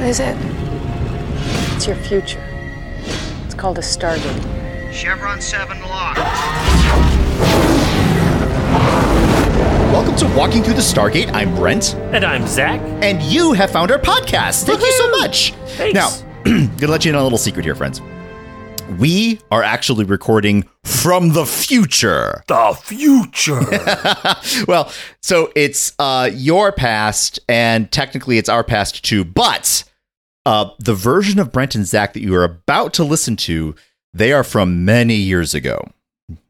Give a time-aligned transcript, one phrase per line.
[0.00, 0.34] What is it?
[1.76, 2.42] It's your future.
[3.44, 4.92] It's called a Stargate.
[4.94, 6.16] Chevron 7 locked.
[9.92, 11.30] Welcome to Walking Through the Stargate.
[11.34, 12.80] I'm Brent, And I'm Zach.
[13.04, 14.64] and you have found our podcast.
[14.64, 15.20] Thank you so Woohoo!
[15.20, 15.52] much.
[15.76, 15.94] Thanks.
[15.94, 16.08] Now,
[16.44, 18.00] gonna let you in on a little secret here, friends.
[18.98, 22.42] We are actually recording from the future.
[22.48, 23.60] The future.
[24.66, 24.90] well,
[25.20, 29.24] so it's uh, your past, and technically it's our past too.
[29.26, 29.84] But
[30.46, 33.74] uh, the version of Brent and Zach that you are about to listen to,
[34.12, 35.90] they are from many years ago.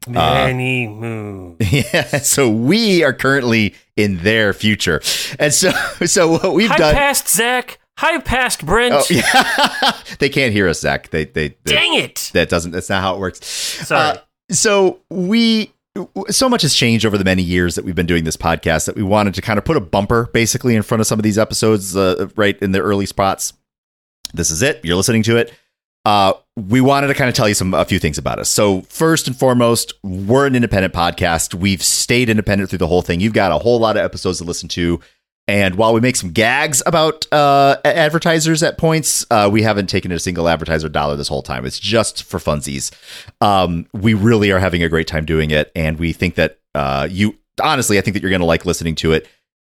[0.07, 1.57] Many moons.
[1.71, 5.01] Yeah, so we are currently in their future,
[5.39, 5.71] and so
[6.05, 6.95] so what we've Hi done.
[6.95, 7.79] past Zach.
[7.97, 8.95] Hi past Brent.
[8.95, 9.91] Oh, yeah.
[10.19, 11.09] they can't hear us, Zach.
[11.09, 12.31] They they, they Dang it.
[12.33, 12.71] that doesn't.
[12.71, 13.45] That's not how it works.
[13.45, 14.17] Sorry.
[14.17, 15.73] Uh, so we
[16.29, 18.95] so much has changed over the many years that we've been doing this podcast that
[18.95, 21.37] we wanted to kind of put a bumper basically in front of some of these
[21.37, 23.53] episodes uh, right in the early spots.
[24.33, 24.79] This is it.
[24.83, 25.53] You're listening to it.
[26.03, 28.49] Uh, we wanted to kind of tell you some a few things about us.
[28.49, 31.53] So first and foremost, we're an independent podcast.
[31.53, 33.19] We've stayed independent through the whole thing.
[33.19, 34.99] You've got a whole lot of episodes to listen to.
[35.47, 40.11] And while we make some gags about uh, advertisers at points, uh, we haven't taken
[40.11, 41.65] a single advertiser dollar this whole time.
[41.65, 42.91] It's just for funsies.
[43.41, 47.07] Um, we really are having a great time doing it, and we think that uh,
[47.09, 49.27] you honestly, I think that you're going to like listening to it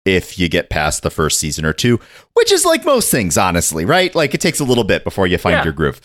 [0.04, 2.00] if you get past the first season or two,
[2.34, 4.14] which is like most things, honestly, right?
[4.14, 5.64] Like it takes a little bit before you find Yeah.
[5.64, 6.00] your groove.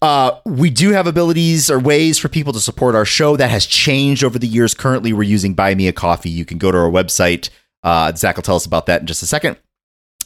[0.00, 3.66] Uh, we do have abilities or ways for people to support our show that has
[3.66, 4.74] changed over the years.
[4.74, 6.30] Currently, we're using Buy Me a Coffee.
[6.30, 7.50] You can go to our website.
[7.84, 9.56] Uh, Zach will tell us about that in just a second.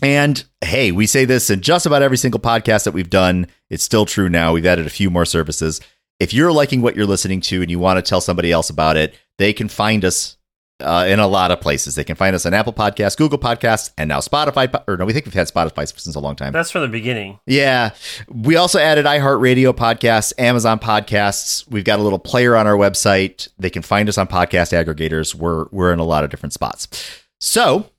[0.02, 3.46] And hey, we say this in just about every single podcast that we've done.
[3.70, 4.52] It's still true now.
[4.52, 5.80] We've added a few more services.
[6.20, 8.96] If you're liking what you're listening to and you want to tell somebody else about
[8.96, 10.36] it, they can find us
[10.80, 11.94] uh, in a lot of places.
[11.94, 14.82] They can find us on Apple Podcasts, Google Podcasts, and now Spotify.
[14.86, 16.52] Or no, we think we've had Spotify since a long time.
[16.52, 17.38] That's from the beginning.
[17.46, 17.90] Yeah.
[18.28, 21.66] We also added iHeartRadio podcasts, Amazon podcasts.
[21.70, 23.48] We've got a little player on our website.
[23.58, 25.34] They can find us on podcast aggregators.
[25.34, 26.88] We're we're in a lot of different spots.
[27.40, 27.90] So,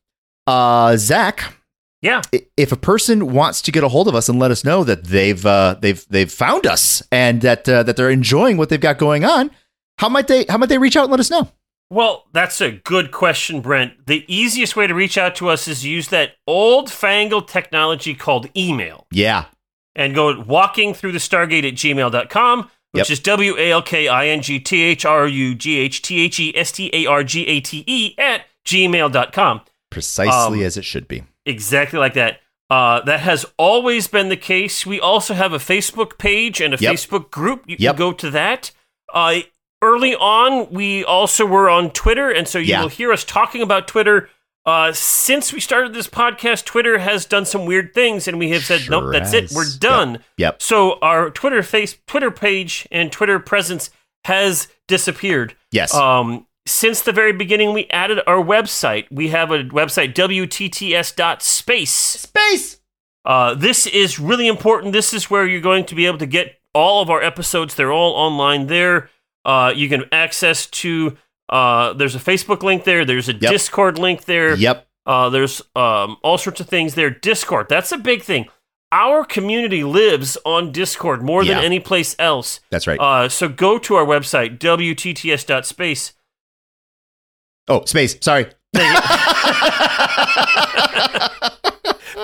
[0.46, 1.56] uh, Zach,
[2.02, 2.22] Yeah.
[2.58, 5.04] if a person wants to get a hold of us and let us know that
[5.06, 8.98] they've uh, they've they've found us and that uh, that they're enjoying what they've got
[9.00, 9.50] going on,
[9.98, 11.50] how might they how might they reach out and let us know?
[11.90, 14.08] Well, that's a good question, Brent.
[14.08, 18.50] The easiest way to reach out to us is use that old fangled technology called
[18.58, 19.46] email Yeah.
[19.96, 23.12] and go walking through the Stargate at gmail.com, which Yep.
[23.12, 26.20] is W A L K I N G T H R U G H T
[26.26, 29.62] H E S T A R G A T E at gmail.com.
[29.90, 31.24] Precisely Um, as it should be.
[31.46, 32.42] Exactly like that.
[32.70, 34.86] Uh, that has always been the case.
[34.86, 36.94] We also have a Facebook page and a Yep.
[36.94, 37.64] Facebook group.
[37.66, 37.96] You Yep.
[37.96, 38.72] can go to that.
[39.14, 39.40] Uh,
[39.82, 42.82] early on, we also were on Twitter, and so you Yeah.
[42.82, 44.30] will hear us talking about Twitter.
[44.66, 48.66] Uh, since we started this podcast, Twitter has done some weird things, and we have
[48.66, 49.52] said, Sure "Nope, that's it.
[49.54, 50.62] We're done." Yep.
[50.62, 53.90] So our Twitter face, Twitter page, and Twitter presence
[54.26, 55.56] has disappeared.
[55.72, 55.94] Yes.
[55.94, 59.06] Um, since the very beginning, we added our website.
[59.10, 61.90] We have a website, wtts.space.
[61.92, 62.78] Space.
[63.24, 64.92] Uh, this is really important.
[64.94, 67.76] This is where you're going to be able to get all of our episodes.
[67.76, 69.10] They're all online there.
[69.48, 71.18] Uh, you can access to.
[71.50, 73.06] Uh, there's a Facebook link there.
[73.06, 73.52] There's a Yep.
[73.52, 74.56] Discord link there.
[74.56, 74.86] Yep.
[75.06, 77.10] Uh, there's um, all sorts of things there.
[77.10, 77.68] Discord.
[77.70, 78.48] That's a big thing.
[78.92, 82.60] Our community lives on Discord more than any place else.
[82.70, 83.00] That's right.
[83.00, 86.14] Uh, so go to our website, wtts.space.
[87.70, 88.18] oh, space.
[88.22, 88.48] Sorry.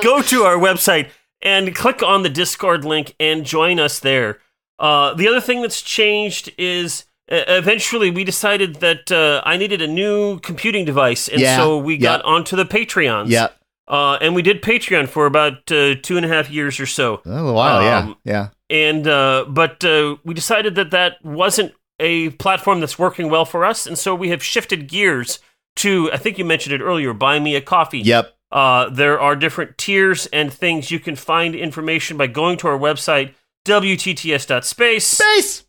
[0.01, 1.09] go to our website
[1.41, 4.39] and click on the Discord link and join us there.
[4.79, 9.87] Uh, the other thing that's changed is eventually we decided that uh, I needed a
[9.87, 12.31] new computing device, and Yeah, so we got yeah.
[12.31, 13.29] onto the Patreons.
[13.29, 13.49] Yeah.
[13.87, 17.21] Uh, and we did Patreon for about uh, two and a half years or so.
[17.25, 17.81] A little while.
[17.81, 17.97] yeah.
[17.99, 18.49] Um, Yeah.
[18.69, 23.63] And uh, but uh, we decided that that wasn't a platform that's working well for
[23.65, 25.39] us, and so we have shifted gears
[25.75, 27.13] to I think you mentioned it earlier.
[27.13, 27.99] Buy me a coffee.
[27.99, 28.33] Yep.
[28.51, 30.91] Uh, there are different tiers and things.
[30.91, 33.33] You can find information by going to our website,
[33.65, 35.63] wtts.space, Space.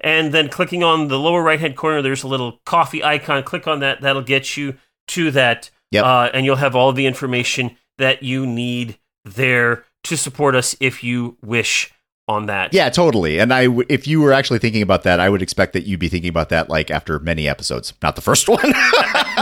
[0.00, 2.02] And then clicking on the lower right hand corner.
[2.02, 3.42] There's a little coffee icon.
[3.42, 4.00] Click on that.
[4.00, 4.76] That'll get you
[5.08, 5.70] to that.
[5.90, 6.04] Yep.
[6.04, 11.02] Uh, and you'll have all the information that you need there to support us if
[11.02, 11.92] you wish
[12.28, 12.74] on that.
[12.74, 13.38] Yeah, totally.
[13.38, 16.00] And I, w- if you were actually thinking about that, I would expect that you'd
[16.00, 18.58] be thinking about that like after many episodes, not the first one.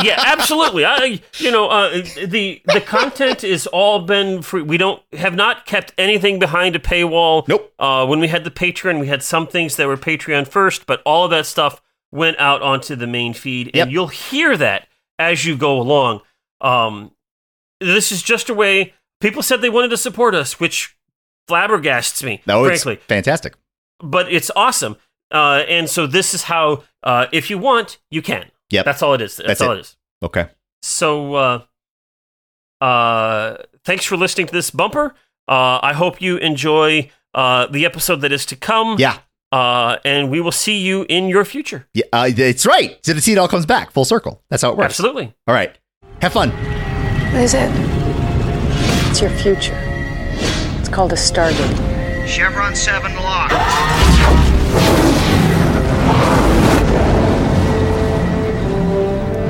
[0.02, 0.84] yeah, absolutely.
[0.84, 4.60] I, you know, uh, the the content is all been free.
[4.62, 7.48] We don't have not kept anything behind a paywall.
[7.48, 7.72] Nope.
[7.78, 11.00] Uh, when we had the Patreon, we had some things that were Patreon first, but
[11.06, 11.80] all of that stuff
[12.12, 13.88] went out onto the main feed, and Yep.
[13.88, 14.86] you'll hear that
[15.18, 16.20] as you go along.
[16.60, 17.12] Um,
[17.80, 20.96] this is just a way people said they wanted to support us, which
[21.48, 23.02] flabbergasts me, No, it's frankly.
[23.06, 23.54] fantastic.
[24.00, 24.96] But it's awesome.
[25.30, 28.50] Uh, and so this is how, uh, if you want, you can.
[28.70, 28.84] Yep.
[28.84, 29.36] That's all it is.
[29.36, 29.76] That's, That's all it.
[29.76, 29.96] it is.
[30.22, 30.46] Okay.
[30.82, 31.62] So, uh,
[32.80, 35.14] uh, thanks for listening to this bumper.
[35.48, 38.96] Uh, I hope you enjoy uh, the episode that is to come.
[38.98, 39.18] Yeah.
[39.52, 41.86] Uh, and we will see you in your future.
[41.94, 43.00] Yeah, uh, it's right.
[43.04, 44.42] To see it all comes back full circle.
[44.50, 44.86] That's how it works.
[44.86, 45.32] Absolutely.
[45.46, 45.78] All right.
[46.22, 46.50] Have fun.
[46.50, 47.70] What is it?
[49.10, 49.93] It's your future.
[50.84, 52.26] It's called a Stargate.
[52.28, 53.54] Chevron 7 locked.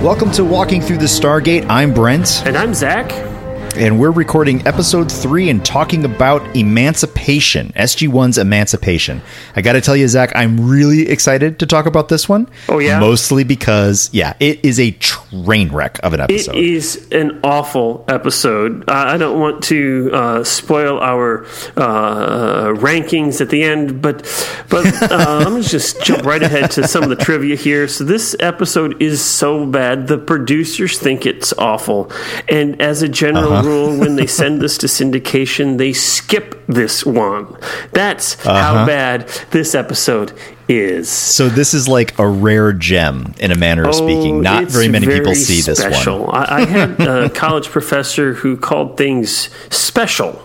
[0.01, 1.67] Welcome to Walking Through the Stargate.
[1.69, 3.34] I'm Brent, And I'm Zach.
[3.77, 9.21] And we're recording episode three and talking about emancipation, SG1's emancipation.
[9.57, 12.49] I got to tell you, Zach, I'm really excited to talk about this one.
[12.69, 13.01] Oh, yeah?
[13.01, 16.55] Mostly because, yeah, it is a train wreck of an episode.
[16.55, 18.89] It is an awful episode.
[18.89, 21.45] I I don't want to uh, spoil our
[21.77, 24.23] uh, rankings at the end, but
[24.69, 27.87] but uh, let me just jump right ahead to some of the trivia here.
[27.87, 32.11] So this episode is so bad, the producers think it's awful,
[32.49, 37.57] and as a general rule, when they send this to syndication, they skip this one.
[37.93, 38.87] That's how uh-huh.
[38.87, 40.33] bad this episode
[40.69, 41.09] is.
[41.09, 44.37] So this is like a rare gem in a manner of oh, speaking.
[44.37, 46.27] Oh, Not very many people very see this special.
[46.27, 46.37] one.
[46.37, 50.41] I, I had a college professor who called things special.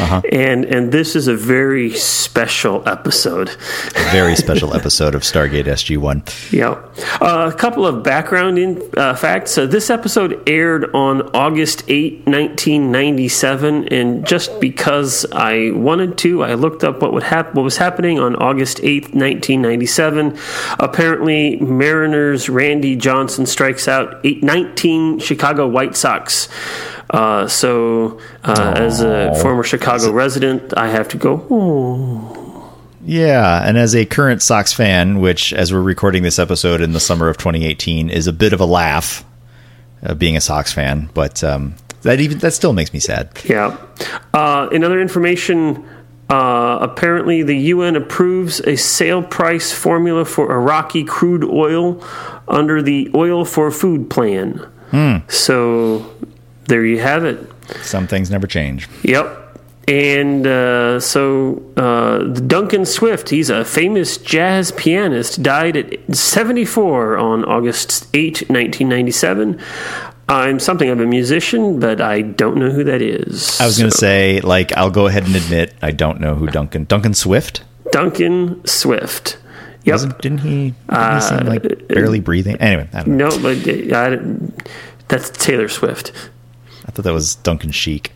[0.00, 0.22] Uh-huh.
[0.30, 3.48] And and this is a very special episode.
[3.50, 6.52] A very special episode of Stargate SG1.
[6.52, 6.70] Yeah.
[7.20, 9.56] Uh, a couple of background in, uh, facts.
[9.56, 16.54] Uh, this episode aired on August 8, 1997, and just because I wanted to, I
[16.54, 20.38] looked up what would hap- what was happening on August 8, 1997.
[20.78, 26.48] Apparently, Mariners Randy Johnson strikes out eight, nineteen Chicago White Sox.
[27.12, 31.46] Uh, so, uh, as a former Chicago resident, I have to go.
[31.50, 32.38] "Oh."
[33.04, 37.00] Yeah, and as a current Sox fan, which as we're recording this episode in the
[37.00, 39.24] summer of 2018 is a bit of a laugh,
[40.04, 43.30] uh, being a Sox fan, but um, that even that still makes me sad.
[43.44, 43.76] Yeah.
[44.32, 45.84] Uh, in other information,
[46.30, 52.02] uh, apparently the UN approves a sale price formula for Iraqi crude oil
[52.48, 54.64] under the Oil for Food plan.
[55.28, 56.06] So
[56.72, 57.38] there you have it.
[57.82, 58.88] Some things never change.
[59.02, 59.58] Yep.
[59.88, 67.44] And uh, so uh, Duncan Swift, he's a famous jazz pianist, died at 74 on
[67.44, 69.60] August 8, 1997.
[70.30, 73.60] I'm something of a musician, but I don't know who that is.
[73.60, 76.46] I was going to say, like, I'll go ahead and admit I don't know who
[76.46, 77.64] Duncan Duncan Swift.
[77.90, 79.36] Duncan Swift.
[79.84, 79.92] Yep.
[79.92, 80.74] Wasn't, didn't he?
[80.88, 82.56] Didn't he seem like barely breathing?
[82.56, 83.28] Anyway, I, don't know.
[83.28, 84.18] No, but uh, I,
[85.08, 86.12] that's Taylor Swift.
[86.86, 88.12] I thought that was Duncan Sheik.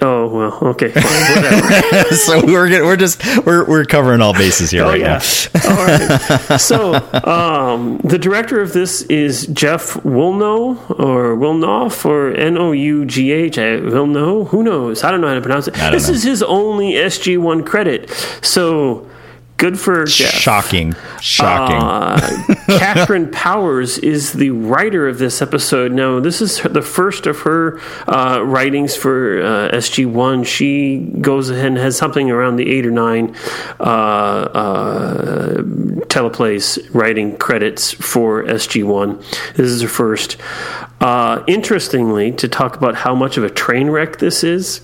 [0.00, 0.92] Oh well, okay,
[2.12, 5.20] so we're we're just we're we're covering all bases here Oh right yeah.
[5.54, 5.70] now.
[5.70, 6.60] All right.
[6.60, 6.94] So
[7.24, 13.32] um, the director of this is Jeff Wilno or Wilnoff or N O U G
[13.32, 13.56] H.
[13.58, 14.44] Know.
[14.44, 15.02] Who knows?
[15.02, 15.74] I don't know how to pronounce it.
[15.74, 16.14] This know.
[16.14, 18.08] is his only SG one credit.
[18.40, 19.04] So
[19.58, 20.30] good for Jeff.
[20.30, 21.76] Shocking, shocking.
[21.76, 22.16] Uh,
[22.78, 25.92] Katharyn Powers is the writer of this episode.
[25.92, 30.46] Now, this is her, the first of her uh, writings for uh, SG1.
[30.46, 33.36] She goes ahead and has something around the eight or nine
[33.80, 35.54] uh, uh,
[36.06, 39.18] teleplays writing credits for SG1.
[39.54, 40.36] This is her first.
[41.00, 44.80] Uh, interestingly, to talk about how much of a train wreck this is.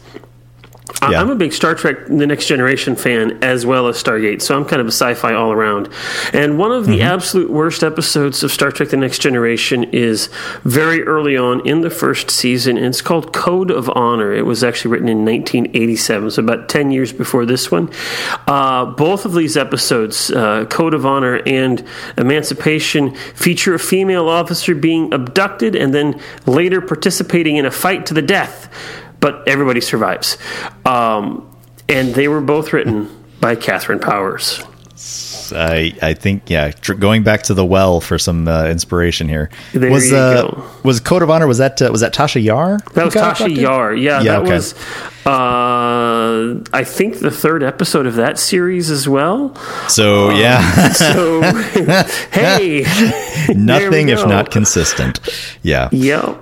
[1.03, 1.21] Yeah.
[1.21, 4.65] I'm a big Star Trek The Next Generation fan as well as Stargate, so I'm
[4.65, 5.89] kind of a sci fi all around.
[6.33, 10.29] And one of the absolute worst episodes of Star Trek The Next Generation is
[10.63, 14.33] very early on in the first season, and it's called Code of Honor.
[14.33, 17.91] It was actually written in 1987, so about 10 years before this one.
[18.47, 21.85] Uh, both of these episodes, uh, Code of Honor and
[22.17, 28.15] Emancipation, feature a female officer being abducted and then later participating in a fight to
[28.15, 28.71] the death
[29.25, 30.37] but everybody survives.
[30.85, 31.49] Um,
[31.89, 33.09] and they were both written
[33.41, 34.63] by Katharyn Powers.
[35.53, 36.71] I I think yeah.
[36.71, 39.51] Tr- going back to the well for some uh, inspiration here.
[39.73, 40.65] There was you uh, go.
[40.83, 41.47] was Code of Honor?
[41.47, 42.79] Was that uh, was that Tasha Yar?
[42.95, 43.55] That was Tasha?
[43.55, 43.95] Yar.
[43.95, 44.53] Yeah, Yeah, that okay.
[44.55, 44.75] was,
[45.27, 49.55] uh, I think, the third episode of that series as well.
[49.89, 51.43] So Um, yeah, So,
[52.31, 52.85] hey,
[53.55, 55.21] nothing if not consistent.
[55.63, 55.89] Yeah.
[55.93, 56.37] Yeah.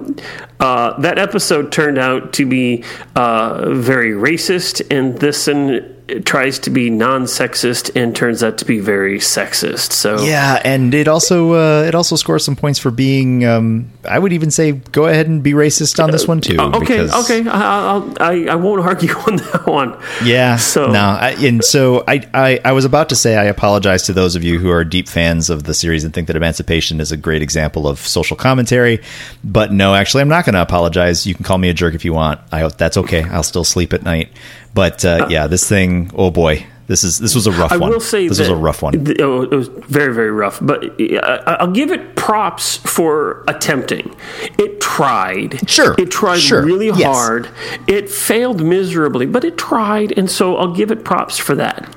[0.62, 2.84] Uh, that episode turned out to be
[3.16, 5.88] uh, very racist, and this one
[6.24, 9.92] tries to be non-sexist and turns out to be very sexist.
[9.92, 13.44] So Yeah, and it also uh, it also scores some points for being.
[13.46, 16.56] Um, I would even say go ahead and be racist on this one too.
[16.58, 19.96] Uh, okay, okay, I, I'll, I I won't argue on that one.
[20.24, 20.56] Yeah.
[20.56, 24.12] So- no, I, and so I, I I was about to say I apologize to
[24.12, 27.12] those of you who are deep fans of the series and think that Emancipation is
[27.12, 29.00] a great example of social commentary,
[29.44, 31.26] but no, actually, I'm not going to apologize.
[31.26, 32.40] You can call me a jerk if you want.
[32.52, 33.22] I that's okay.
[33.24, 34.28] I'll still sleep at night.
[34.74, 36.10] But uh, yeah, this thing.
[36.14, 37.90] Oh boy, this is this was a rough I one.
[37.90, 38.94] will say this was a rough one.
[39.20, 40.58] oh, it was very, very rough.
[40.62, 44.14] But uh, I'll give it props for attempting.
[44.58, 45.68] It tried.
[45.68, 47.02] Sure, It tried sure, really yes.
[47.04, 47.48] hard.
[47.86, 51.88] It failed miserably, but it tried, and so I'll give it props for that.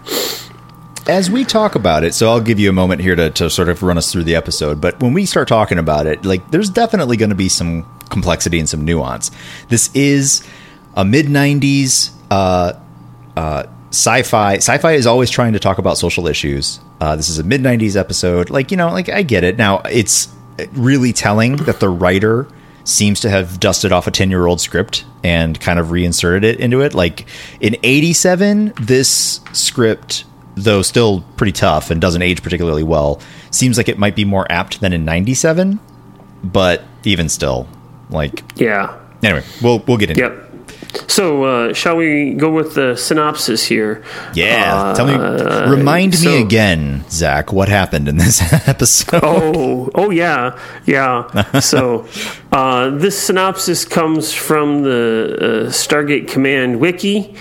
[1.08, 3.70] As we talk about it, so I'll give you a moment here to, to sort
[3.70, 4.82] of run us through the episode.
[4.82, 8.60] But when we start talking about it, like there's definitely going to be some complexity
[8.60, 9.32] and some nuance.
[9.70, 10.48] This is
[10.96, 12.74] a mid '90s uh,
[13.36, 14.56] uh, sci-fi.
[14.56, 16.80] Sci-fi is always trying to talk about social issues.
[17.00, 18.50] Uh, this is a mid '90s episode.
[18.50, 19.58] Like you know, like I get it.
[19.58, 20.34] Now it's
[20.74, 22.48] really telling that the writer
[22.86, 26.60] seems to have dusted off a 10 year old script and kind of reinserted it
[26.60, 26.94] into it.
[26.94, 27.26] Like
[27.60, 30.24] in 87, this script,
[30.56, 33.20] though still pretty tough and doesn't age particularly well,
[33.52, 35.80] seems like it might be more apt than in 97.
[36.44, 37.68] But even still,
[38.10, 38.96] like, Yeah.
[39.24, 40.32] anyway, we'll, we'll get into it.
[40.32, 40.42] Yep.
[41.10, 44.02] So, uh, shall we go with the synopsis here?
[44.34, 44.94] Yeah.
[44.96, 49.20] Tell me, Uh, remind so- me again, Zach, what happened in this episode.
[49.24, 51.26] Oh, oh yeah, yeah.
[51.60, 52.06] So,
[52.54, 55.36] uh, this synopsis comes from the
[55.68, 57.36] uh, Stargate Command wiki,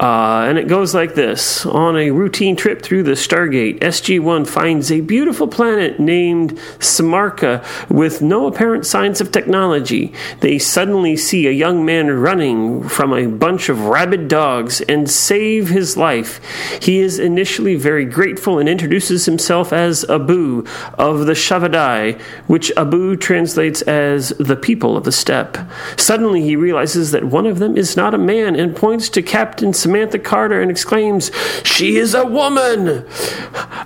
[0.00, 4.90] uh, and it goes like this: On a routine trip through the Stargate, SG-1 finds
[4.90, 10.12] a beautiful planet named Samarka with no apparent signs of technology.
[10.40, 15.68] They suddenly see a young man running from a bunch of rabid dogs and save
[15.68, 16.40] his life.
[16.82, 20.66] He is initially very grateful and introduces himself as Abu
[20.98, 25.56] of the Shavadai, which Abu translates as the people of the steppe.
[25.96, 29.72] Suddenly he realizes that one of them is not a man and points to Captain
[29.84, 31.30] Samantha Carter and exclaims,
[31.62, 33.06] She is a woman!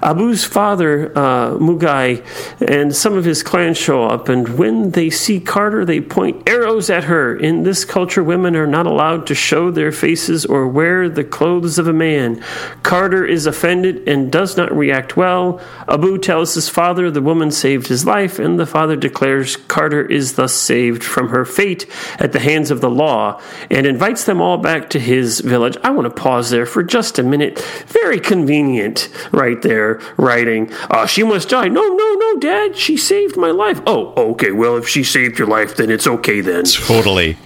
[0.01, 2.25] Abu's father, uh, Mugai,
[2.61, 6.89] and some of his clan show up, and when they see Carter, they point arrows
[6.89, 7.35] at her.
[7.35, 11.79] In this culture, women are not allowed to show their faces or wear the clothes
[11.79, 12.41] of a man.
[12.85, 15.61] Carter is offended and does not react well.
[15.89, 20.35] Abu tells his father the woman saved his life, and the father declares Carter is
[20.35, 21.87] thus saved from her fate
[22.21, 25.77] at the hands of the law and invites them all back to his village.
[25.89, 27.59] I want to pause there for just a minute.
[27.87, 30.71] Very convenient, right there, writing.
[30.91, 31.69] Uh, she must die.
[31.69, 32.77] No, no, no, Dad.
[32.77, 33.81] She saved my life.
[33.87, 34.53] Oh, okay.
[34.53, 36.65] Well, if she saved your life, then it's okay then.
[36.65, 37.39] Totally.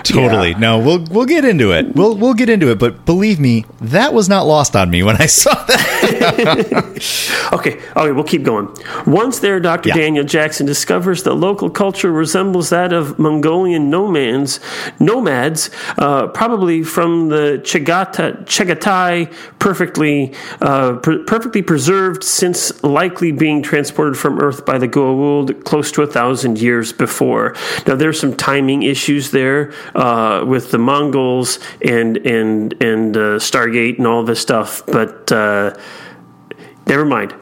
[0.04, 0.54] Totally.
[0.54, 1.94] No, we'll we'll get into it.
[1.94, 5.16] We'll we'll get into it, but believe me, that was not lost on me when
[5.16, 7.00] I saw that.
[7.52, 8.68] Okay, okay, we'll keep going.
[9.06, 9.88] Once there, Dr.
[9.88, 9.96] Yeah.
[9.96, 14.60] Daniel Jackson discovers that local culture resembles that of Mongolian nomads,
[15.00, 23.62] nomads, uh, probably from the Chagata, Chagatai, perfectly, uh, per- perfectly preserved since likely being
[23.62, 27.56] transported from Earth by the Goa'uld close to a thousand years before.
[27.86, 33.98] Now, there's some timing issues there uh, with the Mongols and and and uh, Stargate
[33.98, 35.32] and all this stuff, but.
[36.90, 37.32] Never mind.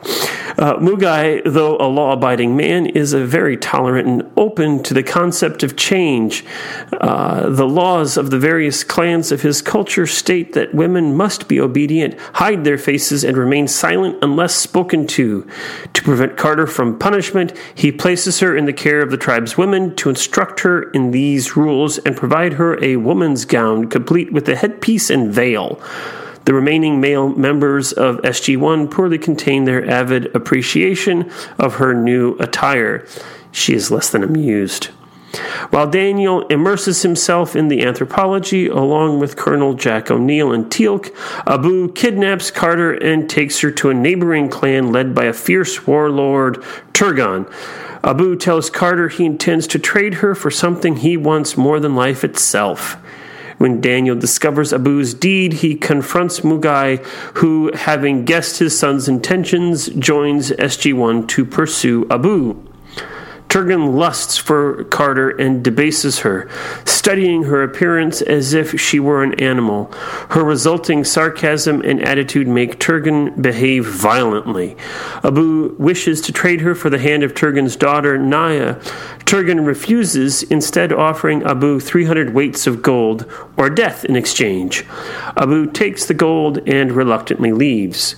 [0.58, 5.02] Uh, Mugai, though a law abiding man, is a very tolerant and open to the
[5.02, 6.44] concept of change.
[6.92, 11.58] Uh, the laws of the various clans of his culture state that women must be
[11.58, 15.48] obedient, hide their faces, and remain silent unless spoken to.
[15.94, 19.96] To prevent Carter from punishment, he places her in the care of the tribe's women
[19.96, 24.56] to instruct her in these rules and provide her a woman's gown complete with a
[24.56, 25.80] headpiece and veil.
[26.48, 33.06] The remaining male members of SG1 poorly contain their avid appreciation of her new attire.
[33.52, 34.86] She is less than amused.
[35.68, 41.14] While Daniel immerses himself in the anthropology along with Colonel Jack O'Neill and Teal'c,
[41.46, 46.62] Abu kidnaps Carter and takes her to a neighboring clan led by a fierce warlord,
[46.94, 47.46] Turgan.
[48.02, 52.24] Abu tells Carter he intends to trade her for something he wants more than life
[52.24, 52.96] itself.
[53.58, 57.04] When Daniel discovers Abu's deed, he confronts Mugai,
[57.38, 62.67] who, having guessed his son's intentions, joins SG1 to pursue Abu.
[63.48, 66.48] Turgan lusts for Carter and debases her,
[66.84, 69.86] studying her appearance as if she were an animal.
[70.30, 74.76] Her resulting sarcasm and attitude make Turgan behave violently.
[75.24, 78.74] Abu wishes to trade her for the hand of Turgan's daughter, Naya.
[79.24, 84.84] Turgan refuses, instead offering Abu 300 weights of gold or death in exchange.
[85.36, 88.16] Abu takes the gold and reluctantly leaves.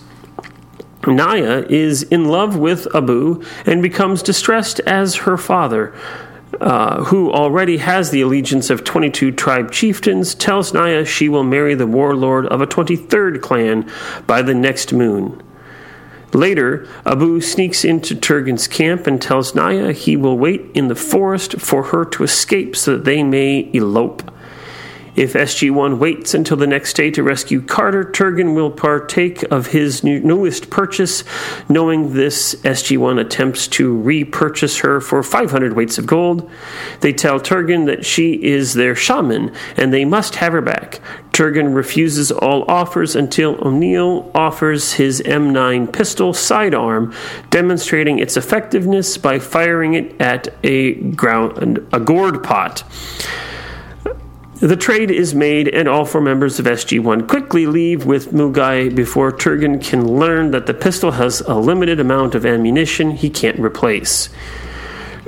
[1.07, 5.95] Naya is in love with Abu and becomes distressed as her father,
[6.61, 11.75] uh, who already has the allegiance of 22 tribe chieftains, tells Naya she will marry
[11.75, 13.91] the warlord of a 23rd clan
[14.27, 15.43] by the next moon.
[16.33, 21.59] Later, Abu sneaks into Turgan's camp and tells Naya he will wait in the forest
[21.61, 24.23] for her to escape so that they may elope.
[25.17, 30.05] If SG1 waits until the next day to rescue Carter, Turgan will partake of his
[30.05, 31.25] new, newest purchase.
[31.69, 36.49] Knowing this, SG1 attempts to repurchase her for 500 weights of gold.
[37.01, 41.01] They tell Turgan that she is their shaman and they must have her back.
[41.33, 47.15] Turgan refuses all offers until O'Neill offers his M9 pistol sidearm,
[47.51, 52.85] demonstrating its effectiveness by firing it at a ground a gourd pot.
[54.61, 59.33] The trade is made, and all four members of SG1 quickly leave with Mugai before
[59.33, 64.29] Turgan can learn that the pistol has a limited amount of ammunition he can't replace.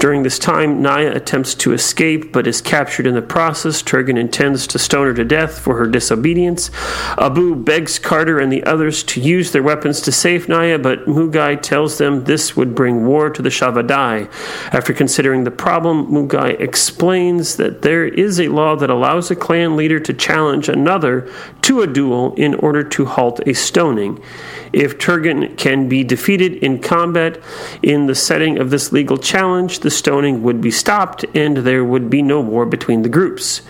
[0.02, 3.84] During this time, Naya attempts to escape but is captured in the process.
[3.84, 6.72] Turgan intends to stone her to death for her disobedience.
[7.18, 11.62] Abu begs Carter and the others to use their weapons to save Naya, but Mugai
[11.62, 14.28] tells them this would bring war to the Shavadai.
[14.74, 19.76] After considering the problem, Mugai explains that there is a law that allows a clan
[19.76, 21.30] leader to challenge another
[21.60, 24.20] to a duel in order to halt a stoning.
[24.72, 27.40] If Turgan can be defeated in combat
[27.84, 32.10] in the setting of this legal challenge, the stoning would be stopped and there would
[32.10, 33.62] be no war between the groups.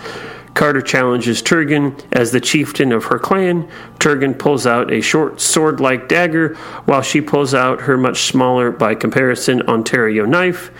[0.54, 3.68] Carter challenges Turgan as the chieftain of her clan.
[3.98, 8.70] Turgan pulls out a short sword like dagger, while she pulls out her much smaller,
[8.70, 10.70] by comparison, Ontario knife.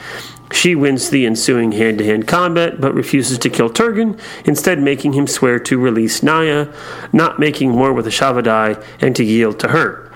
[0.53, 5.15] She wins the ensuing hand to hand combat, but refuses to kill Turgan, instead, making
[5.15, 6.69] him swear to release Naya,
[7.13, 10.12] not making war with the Shavadai, and to yield to her.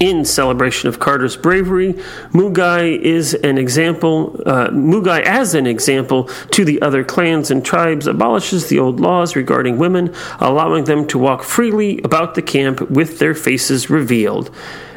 [0.00, 1.94] In celebration of Carter's bravery,
[2.32, 4.40] Mugai is an example.
[4.46, 9.34] Uh, Mugai, as an example to the other clans and tribes, abolishes the old laws
[9.34, 14.50] regarding women, allowing them to walk freely about the camp with their faces revealed.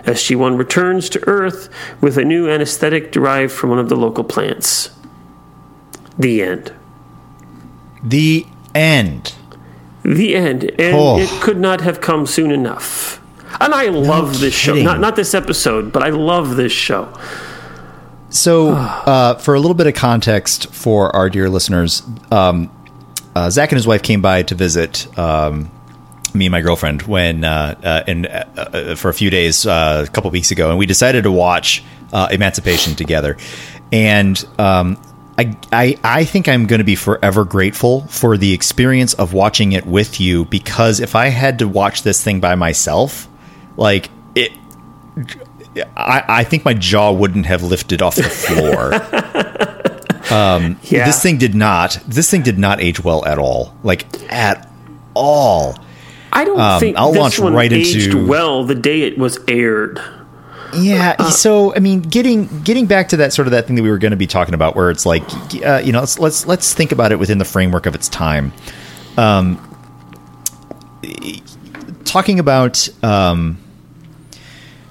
[0.03, 4.91] SG1 returns to Earth with a new anesthetic derived from one of the local plants.
[6.17, 6.73] The end.
[8.03, 9.33] The end.
[10.03, 10.63] The end.
[10.79, 11.17] And Oh.
[11.19, 13.20] it could not have come soon enough.
[13.59, 14.75] And I love this show.
[14.75, 17.13] Not not this episode, but I love this show.
[18.29, 22.71] So, uh, for a little bit of context for our dear listeners, um,
[23.35, 25.69] uh, Zach and his wife came by to visit um,
[26.33, 30.05] me and my girlfriend when, uh, uh, and uh, uh, for a few days uh,
[30.07, 31.83] a couple weeks ago, and we decided to watch
[32.13, 33.37] uh, Emancipation together.
[33.91, 35.01] And um,
[35.37, 39.73] I, I, I think I'm going to be forever grateful for the experience of watching
[39.73, 43.27] it with you because if I had to watch this thing by myself,
[43.77, 44.51] like it
[45.95, 48.91] I, I think my jaw wouldn't have lifted off the floor.
[50.31, 51.05] Yeah.
[51.05, 51.99] This thing did not.
[52.07, 53.75] This thing did not age well at all.
[53.83, 54.69] Like at
[55.13, 55.77] all.
[56.31, 59.17] I don't um, think I'll this launch one right aged into- well the day it
[59.17, 59.99] was aired.
[60.73, 61.17] Yeah.
[61.29, 63.97] so I mean, getting getting back to that sort of that thing that we were
[63.97, 65.23] going to be talking about, where it's like,
[65.65, 68.53] uh, you know, let's let's let's think about it within the framework of its time.
[69.17, 69.59] Um,
[72.11, 73.57] talking about um,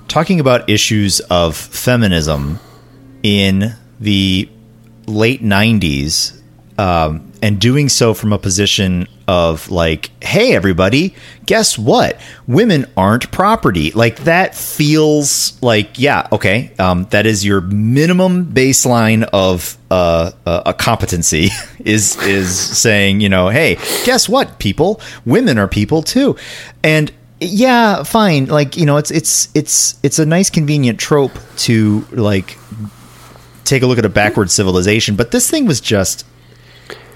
[0.08, 2.58] talking about issues of feminism
[3.22, 4.48] in the
[5.06, 6.40] late 90s
[6.78, 11.14] um, and doing so from a position of like hey everybody
[11.46, 12.20] guess what?
[12.46, 13.90] Women aren't property.
[13.90, 20.62] Like that feels like yeah okay um, that is your minimum baseline of uh, uh,
[20.66, 21.48] a competency
[21.80, 25.00] is is saying you know hey guess what people?
[25.24, 26.36] Women are people too.
[26.84, 28.46] And yeah fine.
[28.46, 32.58] Like you know it's it's it's it's a nice convenient trope to like
[33.64, 35.16] take a look at a backward civilization.
[35.16, 36.26] But this thing was just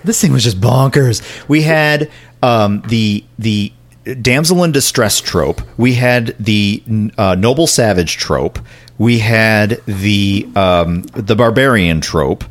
[0.05, 1.23] this thing was just bonkers.
[1.49, 2.11] We had
[2.43, 3.73] um the the
[4.21, 5.63] damsel in distress trope.
[5.79, 6.83] We had the
[7.17, 8.59] uh, noble savage trope.
[8.99, 12.45] We had the um the barbarian trope.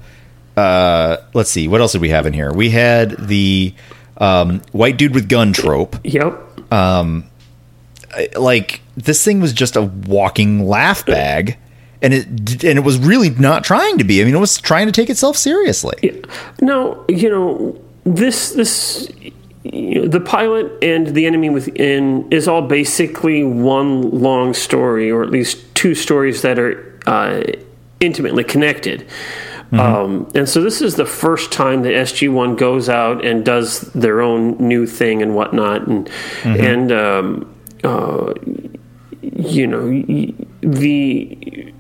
[0.57, 2.51] Uh let's see what else did we have in here?
[2.51, 3.73] We had the
[4.17, 5.95] um white dude with gun trope.
[6.03, 6.71] Yep.
[8.35, 11.57] like this thing was just a walking laugh bag
[12.03, 14.21] and it and it was really not trying to be.
[14.21, 16.23] I mean, it was trying to take itself seriously.
[16.61, 19.09] No, you know this this
[19.63, 25.23] you know, the pilot and the enemy within is all basically one long story, or
[25.23, 27.43] at least two stories that are uh,
[28.01, 29.07] intimately connected.
[29.71, 29.79] Mm-hmm.
[29.79, 33.81] Um, and so this is the first time that SG One goes out and does
[33.93, 36.07] their own new thing and whatnot, and
[36.41, 36.61] mm-hmm.
[36.61, 38.33] and um, uh,
[39.21, 39.87] you know
[40.61, 41.73] the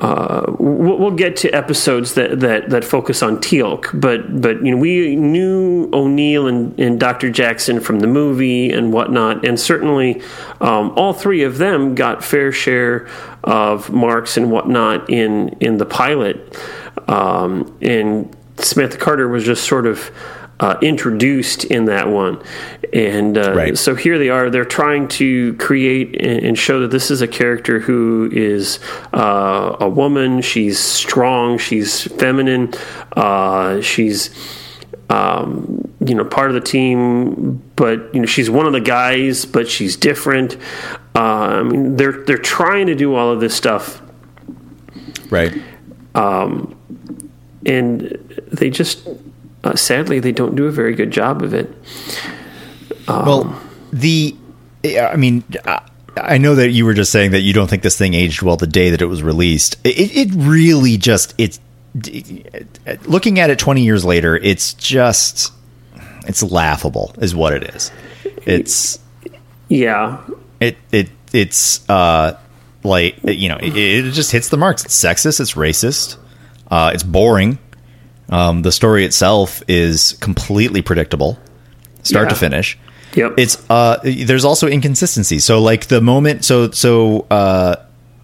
[0.00, 4.78] uh, we'll, get to episodes that, that, that focus on Teal'c, but but you know
[4.78, 7.30] we knew O'Neill and, and Dr.
[7.30, 10.22] Jackson from the movie and whatnot, and certainly
[10.62, 13.06] um, all three of them got fair share
[13.44, 16.58] of marks and whatnot in in the pilot,
[17.06, 20.10] um, and Samantha Carter was just sort of
[20.62, 22.40] uh, introduced in that one.
[22.92, 23.76] And uh, right.
[23.76, 24.48] so here they are.
[24.48, 28.78] They're trying to create and show that this is a character who is
[29.12, 30.40] uh, a woman.
[30.40, 31.58] She's strong.
[31.58, 32.72] She's feminine.
[33.12, 34.30] Uh, she's.
[35.10, 39.44] Um, you know, part of the team, but you know, she's one of the guys,
[39.44, 40.56] but she's different.
[41.14, 44.00] Uh, I mean, they're they're trying to do all of this stuff,
[45.28, 45.52] right?
[46.14, 46.74] Um,
[47.66, 48.00] and
[48.50, 49.06] they just
[49.64, 51.68] uh, sadly, they don't do a very good job of it.
[53.08, 54.36] Um, well, the,
[54.84, 55.44] I mean,
[56.16, 58.56] I know that you were just saying that you don't think this thing aged well
[58.56, 59.76] the day that it was released.
[59.84, 61.60] It, it really just, it's,
[63.06, 65.52] looking at it 20 years later, it's just,
[66.26, 67.92] it's laughable, is what it is.
[68.44, 68.98] It's,
[69.68, 70.20] yeah.
[70.58, 72.38] It, it, it's, uh,
[72.82, 74.84] like, you know, it, it just hits the marks.
[74.84, 76.16] It's sexist, it's racist,
[76.68, 77.58] uh, it's boring
[78.32, 81.38] um, the story itself is completely predictable,
[82.02, 82.28] start yeah.
[82.30, 82.78] to finish.
[83.14, 83.34] Yep.
[83.36, 85.38] It's uh, there's also inconsistency.
[85.38, 87.76] So like the moment, so so uh,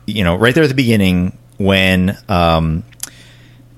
[0.06, 2.84] you know, right there at the beginning when um,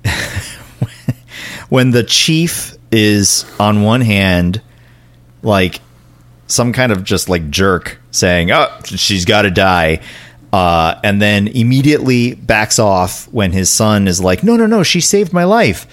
[1.69, 4.63] when the chief is on one hand
[5.43, 5.81] like
[6.47, 10.01] some kind of just like jerk saying, "Oh, she's got to die."
[10.53, 15.01] Uh, and then immediately backs off when his son is like, "No, no, no, she
[15.01, 15.87] saved my life."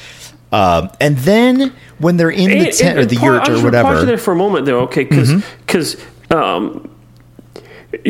[0.51, 3.95] Um, and then when they're in the tent or the yurt or whatever.
[3.95, 5.03] Pause there for a moment, though, okay?
[5.03, 6.33] Because because mm-hmm.
[6.33, 6.89] um,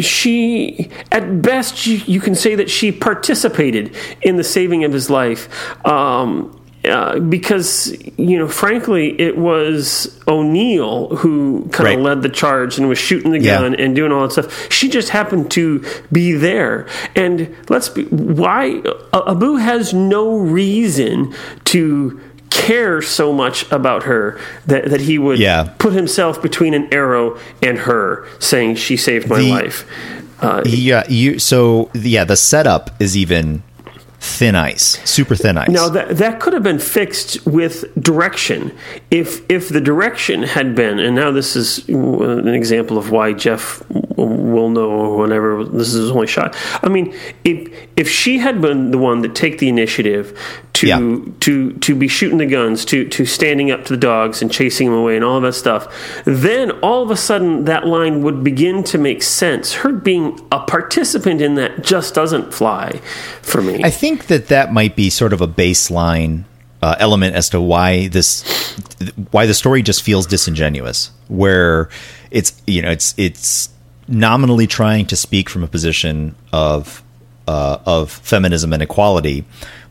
[0.02, 5.10] she, at best, you, you, can say that she participated in the saving of his
[5.10, 5.48] life.
[5.86, 6.54] Um,
[6.86, 12.00] uh, because you know, frankly, it was O'Neill who kind of right.
[12.00, 13.84] led the charge and was shooting the gun yeah.
[13.84, 14.72] and doing all that stuff.
[14.72, 21.34] She just happened to be there, and let's be why Abu has no reason
[21.66, 25.74] to care so much about her that, that he would yeah.
[25.78, 29.86] put himself between an arrow and her, saying she saved my the, life.
[30.40, 31.40] Uh, yeah, you.
[31.40, 33.64] So yeah, the setup is even
[34.28, 35.70] thin ice, super thin ice.
[35.70, 38.76] Now that that could have been fixed with direction.
[39.10, 43.84] If if the direction had been, and now this is an example of why Jeff
[43.90, 46.56] will know whenever this is his only shot.
[46.84, 50.38] I mean, if if she had been the one that take the initiative
[50.74, 50.98] to yeah.
[51.40, 54.90] to to be shooting the guns, to to standing up to the dogs and chasing
[54.90, 55.88] them away and all of that stuff,
[56.26, 59.74] then all of a sudden that line would begin to make sense.
[59.74, 63.00] Her being a participant in that just doesn't fly
[63.42, 63.84] for me.
[63.84, 66.44] I think that that might be sort of a baseline
[66.82, 68.44] uh, element as to why this
[69.32, 71.90] why the story just feels disingenuous, where
[72.32, 73.70] it's you know it's it's
[74.08, 77.04] nominally trying to speak from a position of
[77.48, 79.46] uh, of feminism and equality,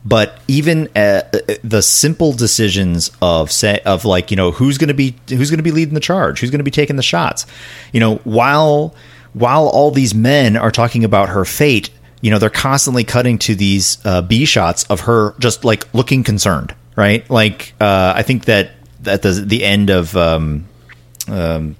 [0.05, 1.23] but even uh,
[1.63, 5.57] the simple decisions of say of like you know who's going to be who's going
[5.57, 7.45] to be leading the charge, who's going to be taking the shots,
[7.91, 8.95] you know while
[9.33, 11.89] while all these men are talking about her fate,
[12.21, 16.23] you know they're constantly cutting to these uh, B shots of her just like looking
[16.23, 17.27] concerned, right?
[17.29, 18.71] Like uh, I think that
[19.05, 20.65] at the the end of um,
[21.27, 21.75] um,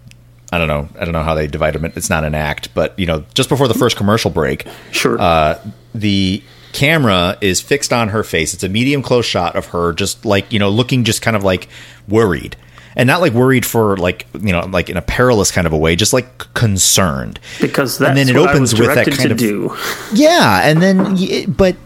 [0.52, 0.88] I don't know.
[1.00, 1.86] I don't know how they divide them.
[1.86, 5.20] It's not an act, but you know, just before the first commercial break, sure.
[5.20, 5.60] Uh,
[5.94, 6.42] the
[6.74, 8.54] camera is fixed on her face.
[8.54, 11.44] It's a medium close shot of her, just like you know, looking just kind of
[11.44, 11.68] like
[12.08, 12.56] worried,
[12.98, 15.78] and not like worried for like you know, like in a perilous kind of a
[15.78, 17.40] way, just like concerned.
[17.62, 19.74] Because that's and then it opens with that kind of do.
[20.14, 21.78] yeah, and then but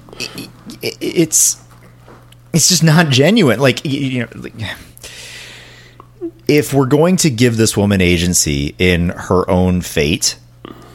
[0.81, 1.61] it's
[2.53, 3.59] it's just not genuine.
[3.59, 4.27] Like you know.
[4.35, 4.53] Like,
[6.47, 10.37] if we're going to give this woman agency in her own fate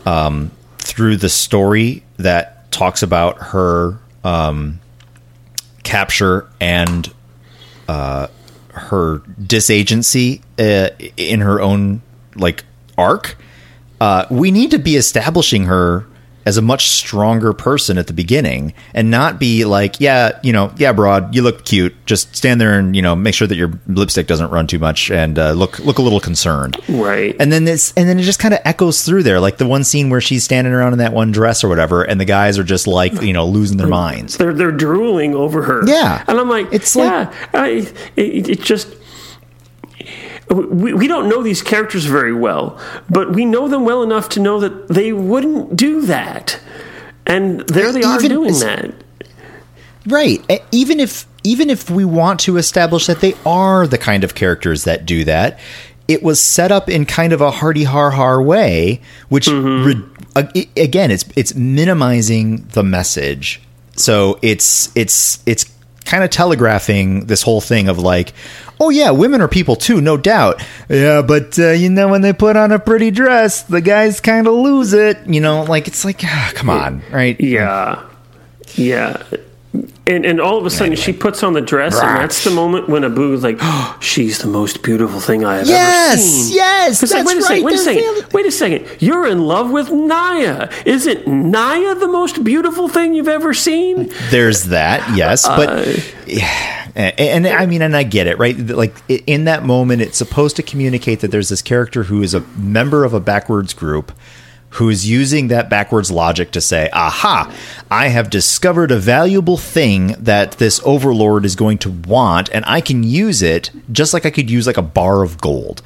[0.05, 4.81] um, through the story that talks about her um,
[5.83, 7.11] capture and
[7.89, 8.27] uh,
[8.77, 12.03] her disagency uh, in her own
[12.35, 12.65] like
[12.97, 13.37] arc,
[14.01, 16.07] uh, we need to be establishing her
[16.47, 20.73] as a much stronger person at the beginning and not be like, yeah, you know,
[20.79, 21.95] yeah, broad, you look cute.
[22.07, 25.11] Just stand there and you know make sure that your lipstick doesn't run too much
[25.11, 26.79] and uh, look look a little concerned.
[26.89, 27.37] Right.
[27.39, 29.85] And then this, and then it just kind of echoes through there, like the one
[29.85, 32.65] scene where she's standing around in that one dress or whatever, and the guys are
[32.65, 34.37] just like, you know, losing their minds.
[34.37, 35.87] they're they're drooling over her.
[35.87, 36.25] Yeah.
[36.29, 38.89] and I'm like, It's yeah, I, it, it just.
[40.49, 42.81] We, we don't know these characters very well,
[43.11, 46.61] but we know them well enough to know that they wouldn't do that.
[47.27, 48.95] And there they are Even doing that.
[50.07, 50.63] Right.
[50.71, 54.85] Even if even if we want to establish that they are the kind of characters
[54.85, 55.59] that do that,
[56.09, 59.85] it was set up in kind of a hardy har har way, which mm-hmm.
[60.37, 63.61] re- again, it's it's minimizing the message.
[63.97, 65.65] So it's it's it's
[66.05, 68.33] kind of telegraphing this whole thing of like,
[68.81, 70.63] oh yeah, women are people too, no doubt.
[70.89, 74.47] Yeah, but uh, you know when they put on a pretty dress, the guys kind
[74.47, 75.19] of lose it.
[75.27, 77.41] You know, like it's like, ah, come on, right?
[77.41, 78.03] Yeah,
[78.75, 79.23] yeah.
[80.09, 82.89] And and all of a sudden she puts on the dress, and that's the moment
[82.89, 87.03] when Abu is like, oh, "She's the most beautiful thing I have ever seen." yes,
[87.03, 87.47] It's like, wait a right.
[87.47, 88.87] second, wait a second, the- wait a second.
[89.01, 90.71] You're in love with Naya.
[90.87, 94.11] Isn't Naya the most beautiful thing you've ever seen?
[94.31, 98.57] There's that, yes, but yeah, Eh, and, and I mean, and I get it, right?
[98.59, 102.41] Like in that moment, it's supposed to communicate that there's this character who is a
[102.57, 104.13] member of a backwards group
[104.71, 107.53] who is using that backwards logic to say, "Aha,
[107.91, 112.81] I have discovered a valuable thing that this overlord is going to want, and I
[112.81, 115.83] can use it just like I could use like a bar of gold."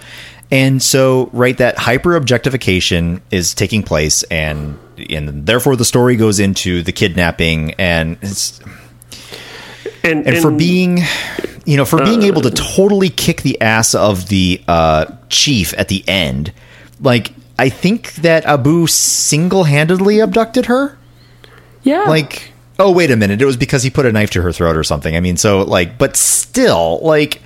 [0.53, 6.38] And so, right, that hyper objectification is taking place, and and therefore the story goes
[6.38, 8.61] into the kidnapping, and it's
[10.02, 10.98] And, and for being
[11.64, 15.88] you know for being able to totally kick the ass of the uh, chief at
[15.88, 16.52] the end
[17.00, 20.96] like i think that abu single-handedly abducted her?
[21.82, 23.40] Yeah, like oh wait a minute.
[23.40, 25.14] It was because he put a knife to her throat or something.
[25.16, 27.42] I mean so like but still like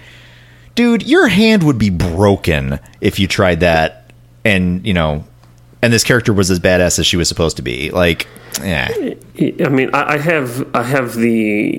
[0.74, 4.12] dude your hand would be broken if you tried that
[4.44, 5.24] and you know
[5.84, 7.90] and this character was as badass as she was supposed to be.
[7.90, 8.26] Like
[8.62, 8.88] yeah.
[8.90, 11.76] I mean, I, have I have the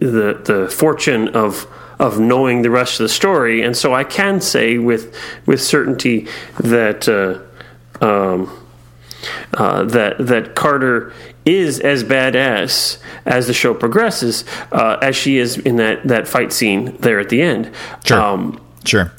[0.00, 1.66] the the fortune of
[1.98, 5.14] of knowing the rest of the story, and so I can say with
[5.44, 6.26] with certainty
[6.58, 8.66] that uh, um,
[9.52, 11.12] uh, that that Carter
[11.44, 16.50] is as badass as the show progresses uh, as she is in that that fight
[16.50, 17.70] scene there at the end.
[18.04, 18.18] Sure.
[18.18, 19.12] Um, sure.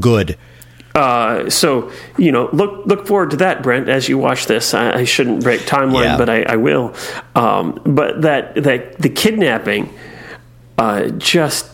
[0.00, 0.36] Good
[0.96, 4.72] uh, so you know, look look forward to that, Brent, as you watch this.
[4.74, 6.16] I, I shouldn't break timeline, Yeah.
[6.16, 6.94] but I, I will.
[7.34, 9.92] Um, but that that the kidnapping,
[10.78, 11.70] uh, just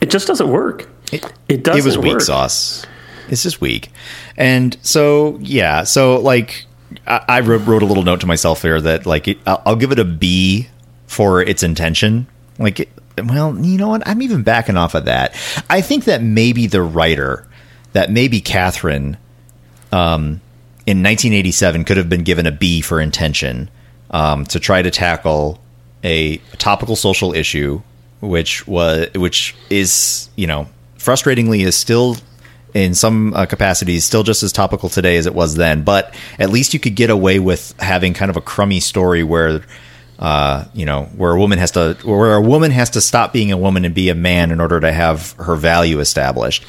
[0.00, 0.88] it just doesn't work.
[1.12, 2.20] It, It doesn't It was weak work.
[2.20, 2.84] sauce.
[3.28, 3.90] It's just weak,
[4.38, 5.82] and so yeah.
[5.84, 6.64] So like,
[7.06, 9.76] I, I wrote, wrote a little note to myself here that like it, I'll, I'll
[9.76, 10.68] give it a B
[11.06, 12.26] for its intention.
[12.58, 12.88] Like, it,
[13.26, 14.06] well, you know what?
[14.06, 15.34] I'm even backing off of that.
[15.68, 17.46] I think that maybe the writer,
[17.92, 19.16] that maybe Katharyn,
[19.92, 20.40] um,
[20.86, 23.70] in 1987 could have been given a B for intention
[24.10, 25.60] um, to try to tackle
[26.02, 27.82] a topical social issue,
[28.20, 32.16] which was which is you know frustratingly is still
[32.74, 35.82] in some uh, capacities still just as topical today as it was then.
[35.82, 39.62] But at least you could get away with having kind of a crummy story where.
[40.18, 43.52] Uh, you know, where a woman has to, where a woman has to stop being
[43.52, 46.64] a woman and be a man in order to have her value established.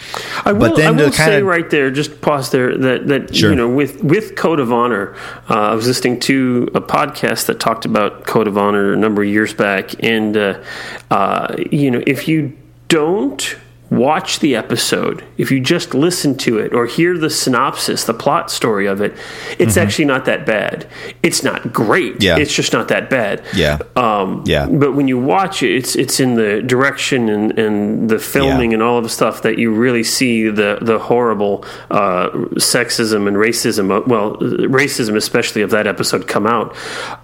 [0.45, 3.49] I will, I will to kinda- right there, just pause there, that, that Sure.
[3.49, 5.15] you know, with, with Code of Honor,
[5.49, 9.23] uh, I was listening to a podcast that talked about Code of Honor a number
[9.23, 9.95] of years back.
[10.03, 10.61] And, uh,
[11.09, 12.55] uh, you know, if you
[12.87, 13.55] don't
[13.89, 18.51] watch the episode, if you just listen to it or hear the synopsis, the plot
[18.51, 19.13] story of it,
[19.57, 20.87] it's actually not that bad.
[21.23, 22.13] It's not great.
[22.13, 22.21] Mm-hmm.
[22.23, 22.37] Yeah.
[22.37, 23.43] It's just not that bad.
[23.55, 23.79] Yeah.
[23.95, 24.67] Um, Yeah.
[24.67, 28.75] But when you watch it, it's it's in the direction and, and the filming Yeah.
[28.75, 33.37] and all of the stuff that you really see the the horrible uh, sexism and
[33.37, 34.05] racism.
[34.07, 36.75] Well, racism especially of that episode come out.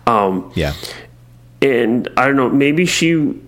[0.07, 0.73] Um, yeah,
[1.65, 3.41] and I don't know, maybe she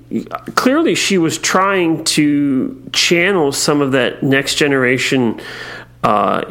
[0.55, 5.39] clearly she was trying to channel some of that next generation
[6.03, 6.43] uh,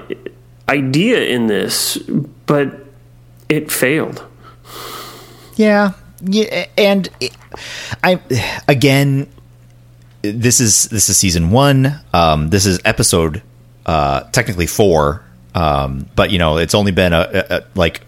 [0.69, 1.97] idea in this,
[2.47, 2.87] but
[3.49, 4.25] it failed.
[5.57, 7.09] Yeah, yeah, and
[8.05, 8.21] I
[8.69, 9.27] again,
[10.23, 11.99] this is this is season one.
[12.13, 13.43] Um, this is episode
[13.87, 15.25] uh, technically four,
[15.55, 18.07] um, but you know it's only been a, a, a like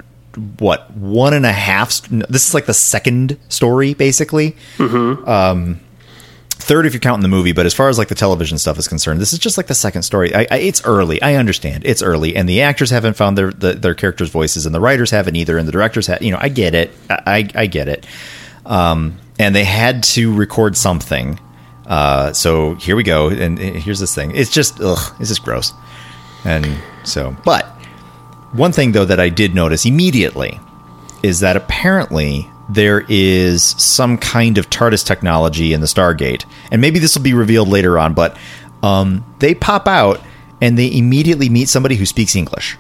[0.59, 1.91] what one and a half.
[1.91, 4.57] st- This is like the second story basically.
[4.79, 5.81] Um,
[6.51, 8.88] third if you're counting the movie but as far as like the television stuff is
[8.88, 10.35] concerned this is just like the second story.
[10.35, 11.21] I, I, it's early.
[11.23, 11.85] I understand.
[11.87, 12.37] It's early.
[12.37, 15.57] And the actors haven't found their the, their characters voices and the writers haven't either
[15.57, 16.91] and the directors have you know i get it.
[17.09, 18.07] I, I get it.
[18.67, 21.38] Um, and they had to record something.
[21.87, 23.29] Uh, so here we go.
[23.31, 24.33] And here's this thing.
[24.35, 25.73] It's just ugh, it's just gross.
[26.45, 26.67] And
[27.05, 27.67] so but
[28.53, 30.61] one thing though that i did notice immediately
[31.23, 36.99] is that apparently there is some kind of TARDIS technology in the Stargate, and maybe
[36.99, 38.15] this will be revealed later on.
[38.15, 38.37] But
[38.83, 40.21] um, they pop out
[40.61, 42.77] and they immediately meet somebody who speaks English.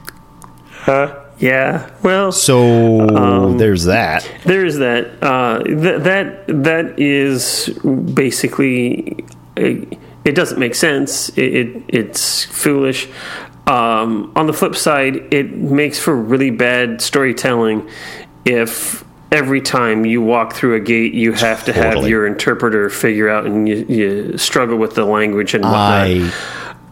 [0.70, 1.24] Huh?
[1.38, 1.90] Yeah.
[2.02, 4.28] Well, so um, there's that.
[4.44, 5.22] There is that.
[5.22, 7.68] Uh, th- that that is
[8.14, 9.24] basically.
[9.56, 9.86] A,
[10.24, 11.30] it doesn't make sense.
[11.30, 13.08] It, it it's foolish.
[13.68, 17.88] Um, on the flip side, it makes for really bad storytelling
[18.46, 22.00] if every time you walk through a gate, you have to totally.
[22.00, 26.06] have your interpreter figure out and you, you, struggle with the language and whatnot.
[26.06, 26.32] I,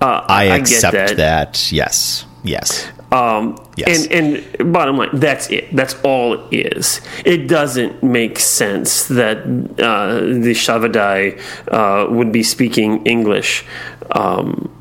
[0.02, 1.16] uh, I, I accept that.
[1.16, 1.72] that.
[1.72, 2.26] Yes.
[2.44, 2.86] Yes.
[3.10, 4.06] Um, yes.
[4.08, 5.74] And, and bottom line, that's it.
[5.74, 7.00] That's all it is.
[7.24, 13.64] It doesn't make sense that uh, the Shavadai uh, would be speaking English.
[14.10, 14.75] Um,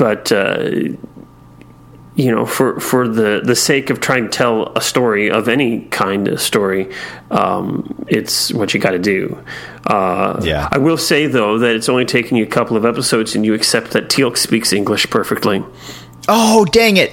[0.00, 0.70] but uh,
[2.14, 5.82] you know, for, for the, the sake of trying to tell a story of any
[5.88, 6.90] kind of story,
[7.30, 9.38] um, it's what you got to do.
[9.86, 10.70] Uh, yeah.
[10.72, 13.52] I will say though that it's only taking you a couple of episodes, and you
[13.52, 15.62] accept that Teal'c speaks English perfectly.
[16.28, 17.12] Oh, dang it.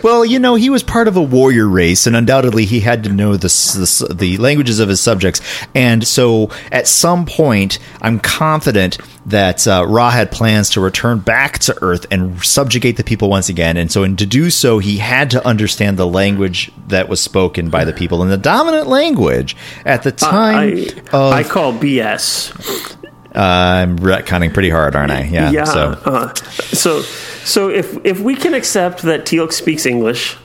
[0.02, 3.10] well, you know, he was part of a warrior race, and undoubtedly he had to
[3.10, 5.40] know the, the, the, languages of his subjects.
[5.74, 11.58] And so at some point, I'm confident that uh, Ra had plans to return back
[11.60, 13.76] to Earth and subjugate the people once again.
[13.76, 17.70] And so, in to do so, he had to understand the language that was spoken
[17.70, 18.22] by the people.
[18.22, 20.78] And the dominant language at the time.
[21.12, 22.96] Uh, I, of, I call BS.
[23.34, 25.22] Uh, I'm retconning pretty hard, aren't I?
[25.24, 25.50] Yeah.
[25.50, 25.64] Yeah.
[25.64, 25.90] So.
[26.04, 30.36] Uh, so, so if if we can accept that Teal'c speaks English,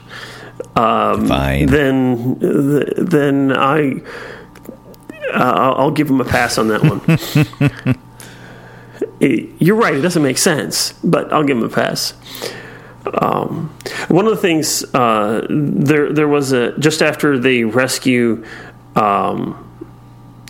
[0.76, 1.66] um, fine.
[1.66, 4.02] Then then I
[5.32, 7.96] uh, I'll give him a pass on that one.
[9.58, 12.14] You're right; it doesn't make sense, but I'll give him a pass.
[13.20, 13.74] Um,
[14.08, 18.44] one of the things uh, there there was a just after they rescue
[18.94, 19.62] um,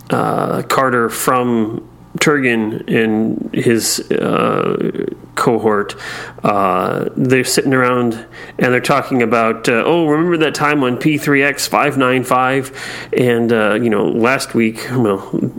[0.09, 1.87] uh, Carter from
[2.19, 5.95] Turgan and his uh, cohort,
[6.43, 8.13] uh, they're sitting around
[8.57, 13.09] and they're talking about, uh, oh, remember that time on P3X 595?
[13.13, 15.51] And, uh, you know, last week, well,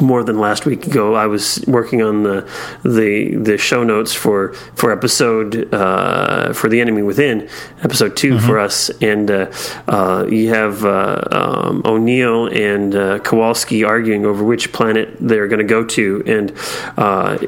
[0.00, 2.48] more than last week ago, I was working on the
[2.82, 7.48] the the show notes for for episode uh, for the enemy within
[7.82, 8.46] episode 2 mm-hmm.
[8.46, 9.52] for us, and uh,
[9.88, 15.58] uh, you have uh, um, O'Neill and uh, Kowalski arguing over which planet they're going
[15.58, 16.52] to go to, and.
[16.96, 17.38] Uh,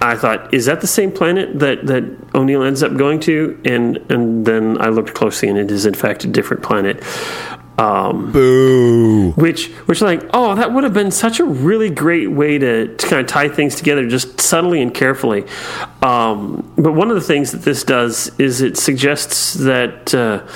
[0.00, 2.02] I thought, is that the same planet that, that
[2.34, 3.60] O'Neill ends up going to?
[3.64, 7.00] And and then I looked closely, and it is in fact a different planet.
[7.78, 9.32] Um, Boo.
[9.32, 13.06] Which, which, like, oh, that would have been such a really great way to, to
[13.06, 15.44] kind of tie things together, just subtly and carefully.
[16.02, 20.46] Um, but one of the things that this does is it suggests that uh,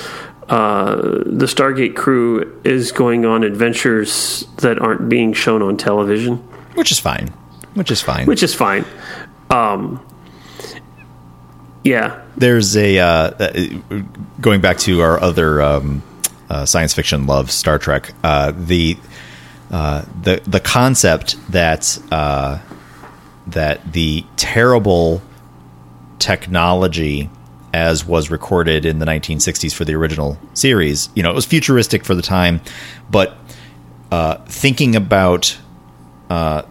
[0.48, 6.36] uh, the Stargate crew is going on adventures that aren't being shown on television,
[6.74, 7.28] which is fine.
[7.74, 8.26] Which is fine.
[8.26, 8.84] Which is fine.
[9.50, 10.06] Um,
[11.82, 12.22] yeah.
[12.36, 14.02] There's a uh, uh
[14.40, 15.60] going back to our other.
[15.62, 16.02] Um,
[16.64, 18.12] science fiction loves Star Trek.
[18.22, 18.96] Uh, the
[19.70, 22.58] uh, the the concept that uh,
[23.46, 25.22] that the terrible
[26.18, 27.30] technology
[27.72, 32.06] as was recorded in the 1960s for the original series, you know, it was futuristic
[32.06, 32.60] for the time,
[33.10, 33.36] but
[34.10, 35.58] uh, thinking about
[36.30, 36.62] uh,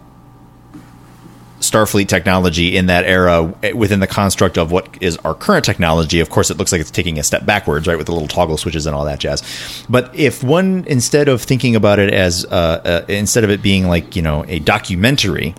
[1.70, 6.20] Starfleet technology in that era within the construct of what is our current technology.
[6.20, 8.56] Of course, it looks like it's taking a step backwards, right, with the little toggle
[8.56, 9.42] switches and all that jazz.
[9.88, 13.88] But if one, instead of thinking about it as, uh, uh, instead of it being
[13.88, 15.54] like, you know, a documentary,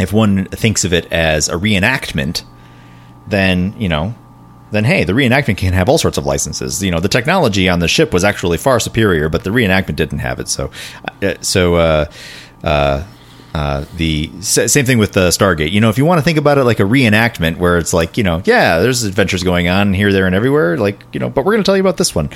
[0.00, 2.44] if one thinks of it as a reenactment,
[3.26, 4.14] then, you know,
[4.70, 6.82] then hey, the reenactment can have all sorts of licenses.
[6.82, 10.18] You know, the technology on the ship was actually far superior, but the reenactment didn't
[10.18, 10.48] have it.
[10.48, 10.70] So,
[11.22, 12.10] uh, so, uh,
[12.62, 13.04] uh,
[13.54, 15.72] uh, the same thing with the Stargate.
[15.72, 18.16] You know, if you want to think about it like a reenactment, where it's like,
[18.16, 20.76] you know, yeah, there's adventures going on here, there, and everywhere.
[20.76, 22.30] Like, you know, but we're going to tell you about this one.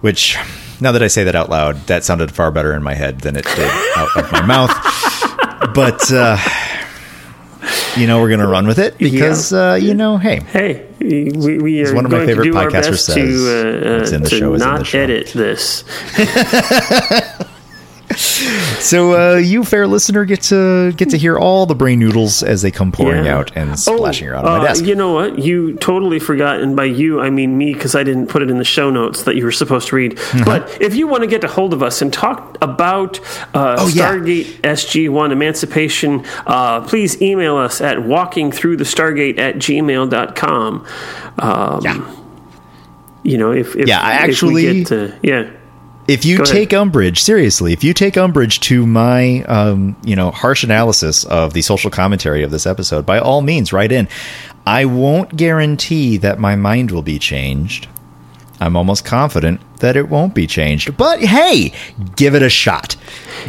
[0.00, 0.36] Which,
[0.80, 3.36] now that I say that out loud, that sounded far better in my head than
[3.36, 4.70] it did out of my mouth.
[5.74, 6.36] But uh,
[7.96, 9.72] you know, we're going to run with it because yeah.
[9.72, 14.16] uh, you know, hey, hey, we, we are one of my favorite podcasters says, to,
[14.16, 15.84] uh, to not edit this.
[18.80, 22.62] So uh, you, fair listener, get to get to hear all the brain noodles as
[22.62, 23.36] they come pouring Yeah.
[23.38, 24.84] out and splashing around on uh, my desk.
[24.84, 25.38] You know what?
[25.38, 28.58] You totally forgot, and by you I mean me, because I didn't put it in
[28.58, 30.12] the show notes that you were supposed to read.
[30.16, 30.44] Mm-hmm.
[30.44, 33.20] But if you want to get a hold of us and talk about
[33.54, 34.10] uh, Oh, yeah.
[34.12, 40.86] Stargate SG1 Emancipation, uh, please email us at walkingthroughthestargate at gmail.com.
[41.38, 42.14] Um, Yeah.
[43.24, 45.48] You know, if, if Yeah, I actually- get to, yeah.
[46.08, 46.52] If you Go ahead.
[46.54, 51.52] take umbrage, seriously, if you take umbrage to my, um, you know, harsh analysis of
[51.54, 54.08] the social commentary of this episode, by all means, write in.
[54.66, 57.88] I won't guarantee that my mind will be changed.
[58.60, 60.96] I'm almost confident that it won't be changed.
[60.96, 61.72] But hey,
[62.14, 62.94] give it a shot.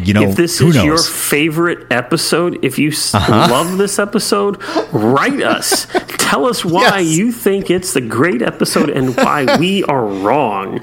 [0.01, 0.76] You know, if this is knows?
[0.78, 0.86] Uh-huh.
[0.86, 4.60] your favorite episode, if you s love this episode,
[4.91, 5.86] write us.
[6.18, 7.16] Tell us why Yes.
[7.18, 10.80] you think it's the great episode and why we are wrong.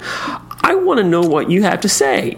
[0.63, 2.35] I want to know what you have to say.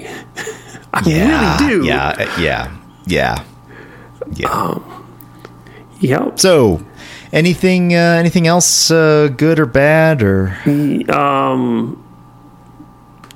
[0.94, 1.86] I yeah, really do.
[1.86, 3.44] Yeah, uh, yeah, yeah,
[4.32, 4.78] yeah.
[6.00, 6.40] Yep.
[6.40, 6.84] so,
[7.32, 10.56] anything, uh, anything else, uh, good or bad, or
[11.08, 11.98] um.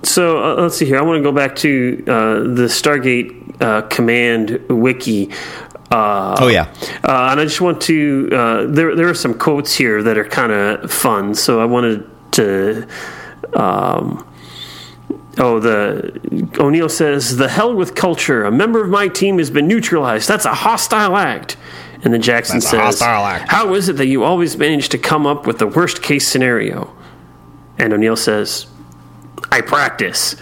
[0.02, 0.98] So uh, let's see here.
[0.98, 5.30] I want to go back to uh, the Stargate uh, command wiki.
[5.90, 6.72] Uh, oh yeah,
[7.04, 8.28] Uh, and I just want to.
[8.32, 11.34] Uh, there, there are some quotes here that are kind of fun.
[11.34, 12.86] So I wanted to.
[13.54, 14.26] Um,
[15.38, 18.44] oh, the O'Neill says, "The hell with culture.
[18.44, 20.28] A member of my team has been neutralized.
[20.28, 21.56] That's a hostile act."
[22.02, 23.50] And then Jackson That's a says, hostile act.
[23.50, 26.94] "How is it that you always manage to come up with the worst case scenario?"
[27.78, 28.66] And O'Neill says,
[29.50, 30.36] "I practice."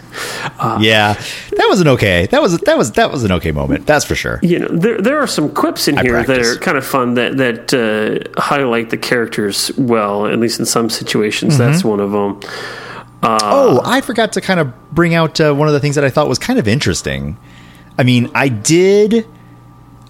[0.81, 1.15] yeah.
[1.57, 2.27] That was an okay.
[2.27, 3.87] That was that was that was an okay moment.
[3.87, 4.39] That's for sure.
[4.43, 7.15] you know there there are some quips in I here that are kind of fun
[7.15, 11.73] that that uh, highlight the characters well at least in some situations Mm-hmm.
[11.73, 12.41] that's one of them
[13.25, 16.11] Oh, I forgot to kind of bring out uh, one of the things that I
[16.11, 17.39] thought was kind of interesting.
[17.99, 19.27] I mean, I did.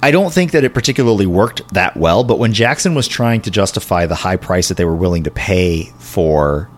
[0.03, 3.51] I don't think that it particularly worked that well, but when Jackson was trying to
[3.51, 6.69] justify the high price that they were willing to pay for,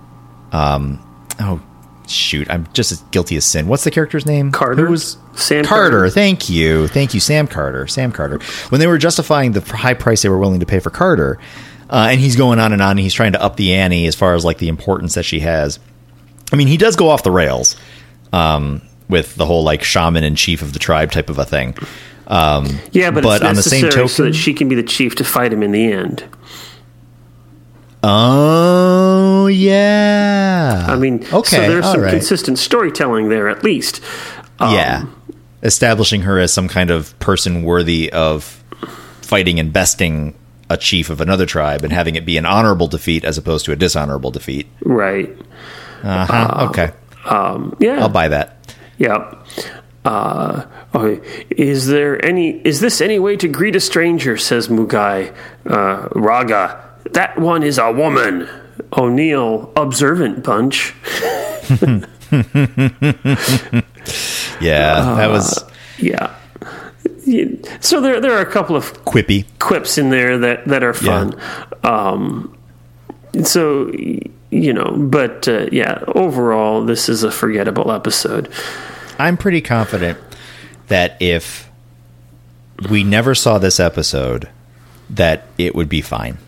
[0.53, 1.03] um,
[1.41, 1.61] oh
[2.07, 3.67] shoot, I'm just as guilty as sin.
[3.67, 4.53] What's the character's name?
[4.53, 5.91] Carter Who was Sam Carter?
[5.91, 6.11] Carter.
[6.11, 7.89] Thank you, thank you, Sam Carter.
[7.89, 8.39] Sam Carter.
[8.69, 11.39] When they were justifying the high price they were willing to pay for Carter,
[11.91, 14.15] uh, and he's going on and on, and he's trying to up the ante as
[14.15, 15.81] far as like the importance that she has.
[16.53, 17.77] I mean, he does go off the rails
[18.33, 21.77] um, with the whole like shaman and chief of the tribe type of a thing.
[22.29, 24.75] Um, yeah but, but it's on the same necessary so token- that she can be
[24.75, 26.25] the chief to fight him in the end
[28.03, 30.87] oh yeah.
[30.89, 32.11] i mean okay, so there's some right.
[32.11, 34.01] consistent storytelling there at least
[34.59, 35.07] Um, yeah,
[35.63, 38.63] establishing her as some kind of person worthy of
[39.21, 40.35] fighting and besting
[40.69, 43.73] a chief of another tribe and having it be an honorable defeat as opposed to
[43.73, 44.67] a dishonorable defeat.
[44.83, 45.31] right
[46.07, 46.69] Uh-huh.
[46.71, 46.93] okay,
[47.79, 48.75] yeah I'll buy that.
[48.99, 49.35] Yeah.
[50.05, 51.21] Uh, okay.
[51.51, 52.61] Is there any?
[52.65, 54.37] Is this any way to greet a stranger?
[54.37, 55.35] Says Mugai.
[55.69, 56.81] Uh, Raga.
[57.13, 58.49] That one is a woman.
[58.97, 60.95] O'Neill, observant bunch.
[64.61, 65.65] Yeah, that was
[65.99, 66.35] Yeah.
[67.25, 67.47] Yeah.
[67.81, 69.45] So there, there are a couple of quippy.
[69.59, 71.39] quips in there that that are fun.
[71.83, 72.57] Um,
[73.43, 73.91] so
[74.51, 78.51] you know, but uh, yeah, overall, this is a forgettable episode.
[79.19, 80.19] I'm pretty confident
[80.89, 81.71] that if
[82.91, 84.49] we never saw this episode,
[85.11, 86.39] that it would be fine.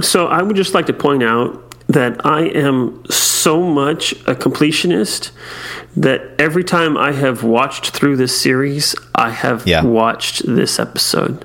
[0.00, 5.30] So I would just like to point out that I am so much a completionist
[5.96, 9.82] that every time I have watched through this series, I have Yeah.
[9.82, 11.44] watched this episode.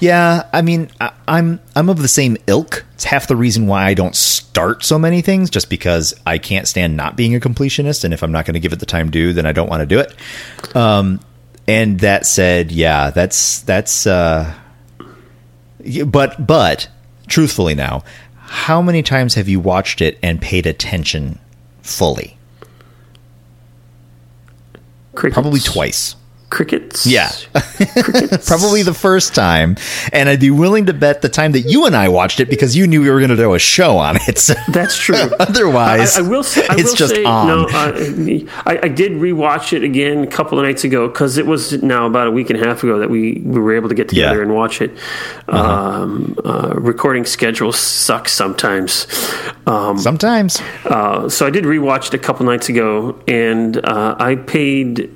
[0.00, 2.84] Yeah, I mean, I, I'm I'm of the same ilk.
[2.94, 6.66] It's half the reason why I don't start so many things, just because I can't
[6.66, 9.10] stand not being a completionist, and if I'm not going to give it the time
[9.10, 10.14] due, then I don't want to do it.
[10.76, 11.20] Um,
[11.68, 14.06] and that said, yeah, that's that's.
[14.06, 14.54] Uh,
[16.06, 16.88] but but
[17.26, 18.02] truthfully now,
[18.54, 21.40] how many times have you watched it and paid attention
[21.82, 22.38] fully?
[25.16, 25.34] Crickets.
[25.34, 26.14] Probably twice.
[26.54, 27.04] Crickets.
[27.04, 27.30] Yeah.
[28.02, 28.46] Crickets.
[28.48, 29.76] Probably the first time,
[30.12, 32.76] and I'd be willing to bet the time that you and I watched it because
[32.76, 34.38] you knew we were going to do a show on it.
[34.38, 35.16] So That's true.
[35.40, 37.46] otherwise, I, I will say, I it's will just say, on.
[37.48, 37.66] no.
[37.70, 41.82] I, I, I did rewatch it again a couple of nights ago because it was
[41.82, 44.08] now about a week and a half ago that we, we were able to get
[44.08, 44.42] together Yeah.
[44.42, 44.92] and watch it.
[45.48, 49.06] Um, uh, recording schedules suck sometimes.
[49.66, 54.36] Um, Sometimes, uh, so I did rewatch it a couple nights ago, and uh, I
[54.36, 55.10] paid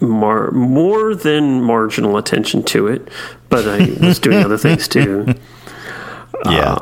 [0.00, 3.08] mar- more than marginal attention to it,
[3.48, 5.34] but I was doing other things too.
[6.46, 6.78] yeah,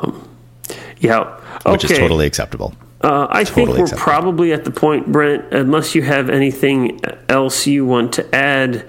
[0.99, 1.19] Yeah.
[1.65, 1.71] Okay.
[1.71, 2.73] which is totally acceptable.
[3.01, 4.03] Uh, I think Totally we're acceptable.
[4.11, 6.99] probably at the point, Brent, unless you have anything
[7.29, 8.85] else you want to add,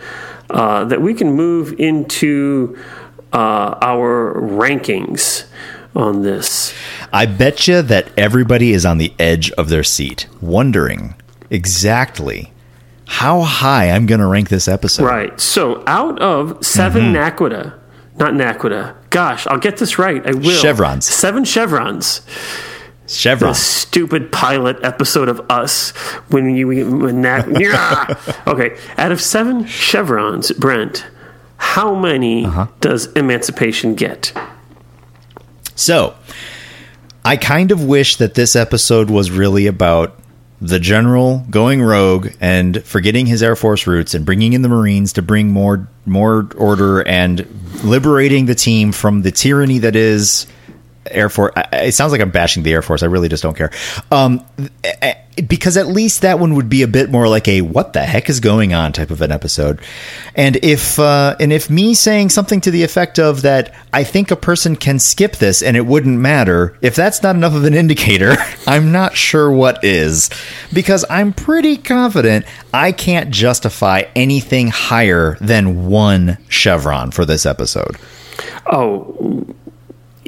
[0.50, 2.78] uh, that we can move into
[3.34, 5.44] uh, our rankings
[5.94, 6.72] on this.
[7.12, 11.14] I bet you that everybody is on the edge of their seat, wondering
[11.50, 12.52] exactly
[13.10, 15.04] how high I'm going to rank this episode.
[15.04, 15.40] Right.
[15.40, 17.16] So out of 7 Mm-hmm.
[17.16, 17.74] Naquita,
[18.16, 20.24] not Naquita, gosh, I'll get this right.
[20.26, 20.60] I will.
[20.60, 21.06] Chevrons.
[21.06, 22.20] Seven chevrons.
[23.06, 23.52] Chevron.
[23.52, 25.90] A stupid pilot episode of us
[26.28, 26.66] when you
[26.98, 28.14] when that yeah.
[28.46, 31.06] okay out of seven chevrons brent
[31.56, 32.66] how many Uh-huh.
[32.82, 34.32] does emancipation get
[35.74, 36.14] So,
[37.24, 40.14] I kind of wish that this episode was really about
[40.60, 45.12] the general going rogue and forgetting his Air Force roots and bringing in the Marines
[45.14, 47.46] to bring more more order and
[47.84, 50.46] liberating the team from the tyranny that is
[51.10, 51.52] Air Force.
[51.72, 53.02] It sounds like I'm bashing the Air Force.
[53.02, 53.70] I really just don't care.
[54.10, 54.44] Um,
[55.46, 58.28] because at least that one would be a bit more like a "what the heck
[58.28, 59.80] is going on" type of an episode.
[60.34, 64.30] And if uh, and if me saying something to the effect of that, I think
[64.30, 66.76] a person can skip this and it wouldn't matter.
[66.80, 68.36] If that's not enough of an indicator,
[68.66, 70.30] I'm not sure what is.
[70.72, 77.96] Because I'm pretty confident I can't justify anything higher than one chevron for this episode.
[78.66, 79.46] oh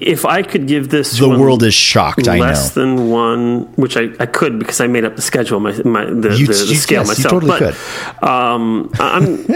[0.01, 2.27] if i could give this The world is shocked.
[2.29, 2.43] I know.
[2.45, 6.05] less than one which I, I could because i made up the schedule my, my
[6.07, 7.77] the, You- the, the you- scale yes, you myself totally but
[8.29, 9.47] um i'm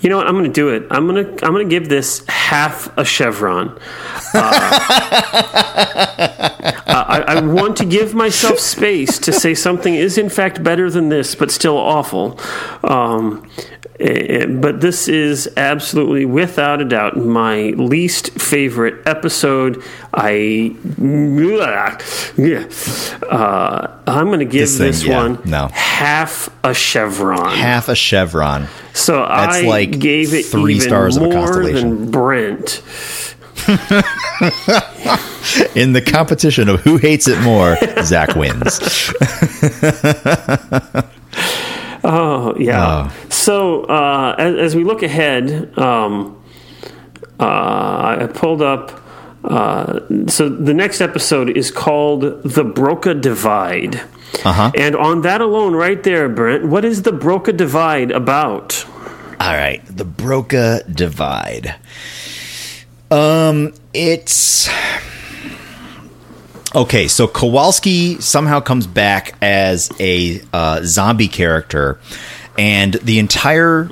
[0.00, 0.26] You know what?
[0.26, 0.82] I'm going to do it.
[0.90, 3.78] I'm going to I'm going to give this half a chevron.
[4.34, 5.54] I,
[7.28, 11.34] I want to give myself space to say something is in fact better than this,
[11.34, 12.38] but still awful.
[12.82, 13.48] Um,
[14.04, 19.82] but this is absolutely, without a doubt, my least favorite episode.
[20.12, 20.76] I,
[22.36, 22.68] yeah,
[23.30, 25.68] uh, I'm going to give This this, yeah, one no.
[25.68, 27.56] half a chevron.
[27.56, 28.66] Half a chevron.
[28.92, 32.00] So That's I like gave it three stars of a constellation.
[32.02, 32.82] than Brent.
[35.74, 38.78] In the competition of who hates it more, Zach wins.
[42.04, 43.10] Oh yeah.
[43.30, 46.40] So uh, as, as we look ahead, um,
[47.40, 49.00] uh, I pulled up.
[49.42, 53.96] Uh, so the next episode is called "The Broca Divide,"
[54.44, 54.70] Uh-huh.
[54.74, 58.84] and on that alone, right there, Brent, what is the Broca Divide about?
[59.40, 61.74] All right, the Broca Divide.
[63.10, 64.68] Um, it's
[66.74, 67.08] okay.
[67.08, 71.98] So Kowalski somehow comes back as a uh, zombie character,
[72.58, 73.88] and the entire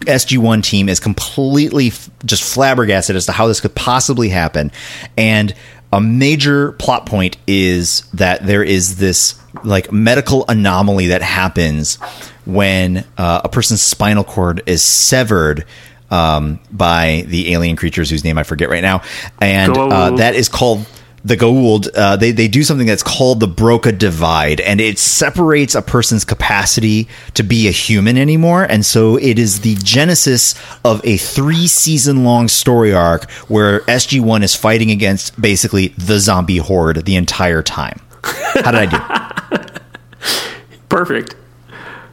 [0.00, 4.72] SG One team is completely f- just flabbergasted as to how this could possibly happen,
[5.16, 5.54] and
[5.92, 11.96] a major plot point is that there is this like medical anomaly that happens
[12.46, 15.66] when uh, a person's spinal cord is severed
[16.10, 19.02] um, by the alien creatures whose name I forget right now,
[19.40, 20.86] and uh, that is called
[21.24, 21.88] the Goa'uld.
[21.94, 26.24] Uh, they they do something that's called the Broca divide, and it separates a person's
[26.24, 30.54] capacity to be a human anymore, and so it is the genesis
[30.84, 36.18] of a three season long story arc where SG One is fighting against basically the
[36.18, 38.00] zombie horde the entire time.
[38.22, 39.58] How did I do?
[40.88, 41.36] Perfect.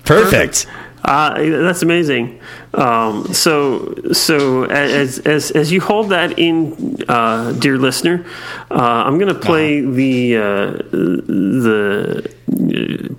[0.05, 0.65] Perfect.
[1.03, 2.39] Uh, that's amazing.
[2.73, 8.25] Um, so, so as as as you hold that in, uh, dear listener,
[8.69, 10.41] uh, I'm going to play the uh,
[10.91, 12.51] the uh,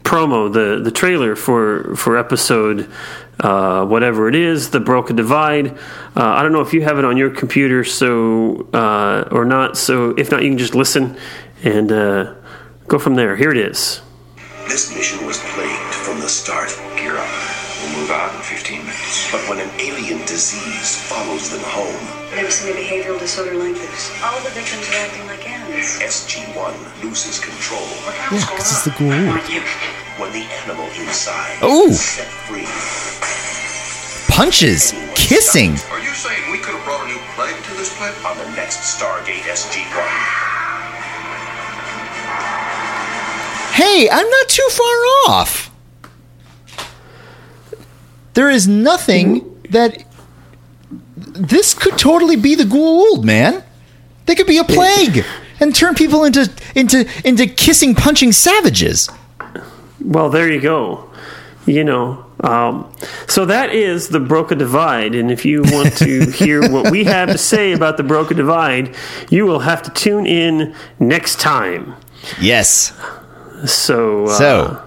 [0.04, 2.88] promo, the the trailer for for episode
[3.40, 5.68] uh, whatever it is, the Broca Divide.
[5.68, 5.76] Uh,
[6.14, 9.76] I don't know if you have it on your computer, so uh, or not.
[9.76, 11.16] So, if not, you can just listen
[11.62, 12.34] and uh,
[12.86, 13.36] go from there.
[13.36, 14.02] Here it is.
[14.68, 16.79] This mission was plagued from the start.
[19.30, 21.94] But when an alien disease follows them home,
[22.30, 24.10] I've Never seen a behavioral disorder like this.
[24.22, 25.98] All the victims are acting like animals.
[26.02, 27.86] SG-1 loses control.
[28.30, 29.62] Yeah, because it's the Goa'uld.
[30.18, 31.90] When the animal inside Ooh.
[31.90, 32.66] is set free,
[34.34, 35.72] Punches, kissing.
[35.90, 38.18] Are you saying we could have brought a new plague to this planet?
[38.24, 40.06] on the next Stargate SG-1,
[43.74, 44.96] Hey, I'm not too far
[45.28, 45.69] off.
[48.34, 50.04] There is nothing that
[51.16, 53.62] this could totally be the Goa'uld, man.
[54.26, 55.24] They could be a plague
[55.58, 59.08] and turn people into into into kissing, punching savages.
[60.00, 61.10] Well, there you go.
[61.66, 62.90] You know, um,
[63.28, 67.28] so that is the Broca Divide, and if you want to hear what we have
[67.28, 68.96] to say about the Broca Divide,
[69.28, 71.94] you will have to tune in next time.
[72.40, 72.92] Yes.
[73.66, 74.82] So, uh, So,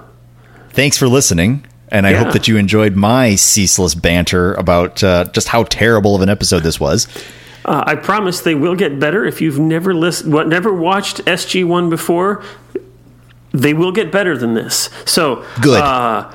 [0.72, 1.66] thanks for listening.
[1.94, 2.24] And I Yeah.
[2.24, 6.64] hope that you enjoyed my ceaseless banter about uh, just how terrible of an episode
[6.64, 7.08] this was.
[7.66, 9.24] uh, I promise they will get better.
[9.26, 12.44] If you've never listened, what, never watched SG One before,
[13.54, 14.90] they will get better than this.
[15.06, 15.80] So Good.
[15.82, 16.30] Uh,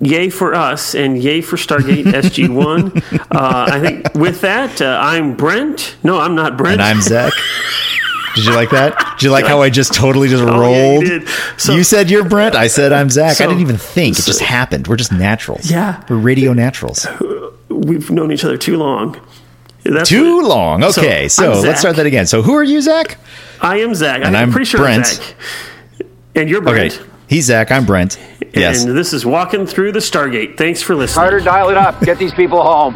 [0.00, 2.90] yay for us, and yay for Stargate SG One.
[3.30, 5.96] Uh, I think with that, uh, I'm Brent.
[6.02, 6.80] No, I'm not Brent.
[6.80, 7.32] And I'm Zach.
[8.36, 8.96] Did you like that?
[9.18, 11.02] Did you like how I just totally just Oh, yeah, rolled?
[11.02, 11.28] you did.
[11.56, 12.54] So- you said you're Brent.
[12.54, 13.36] I said I'm Zach.
[13.36, 14.18] So- I didn't even think.
[14.18, 14.86] It just happened.
[14.86, 15.68] We're just naturals.
[15.70, 16.04] Yeah.
[16.08, 17.06] We're radio naturals.
[17.68, 19.20] We've known each other too long.
[19.82, 20.84] That's Too what- long.
[20.84, 22.26] Okay, so, I'm let's start that again.
[22.26, 23.18] So who are you, Zach?
[23.60, 24.20] I am Zach.
[24.24, 25.06] And I'm pretty sure Brent.
[25.06, 25.34] Zach.
[26.34, 26.88] And you're Okay.
[26.88, 27.00] Brent.
[27.28, 27.70] He's Zach.
[27.72, 28.18] I'm Brent.
[28.52, 28.84] Yes.
[28.84, 30.56] And this is Walking Through the Stargate.
[30.58, 31.22] Thanks for listening.
[31.22, 32.00] Carter, dial it up.
[32.02, 32.94] Get these people home.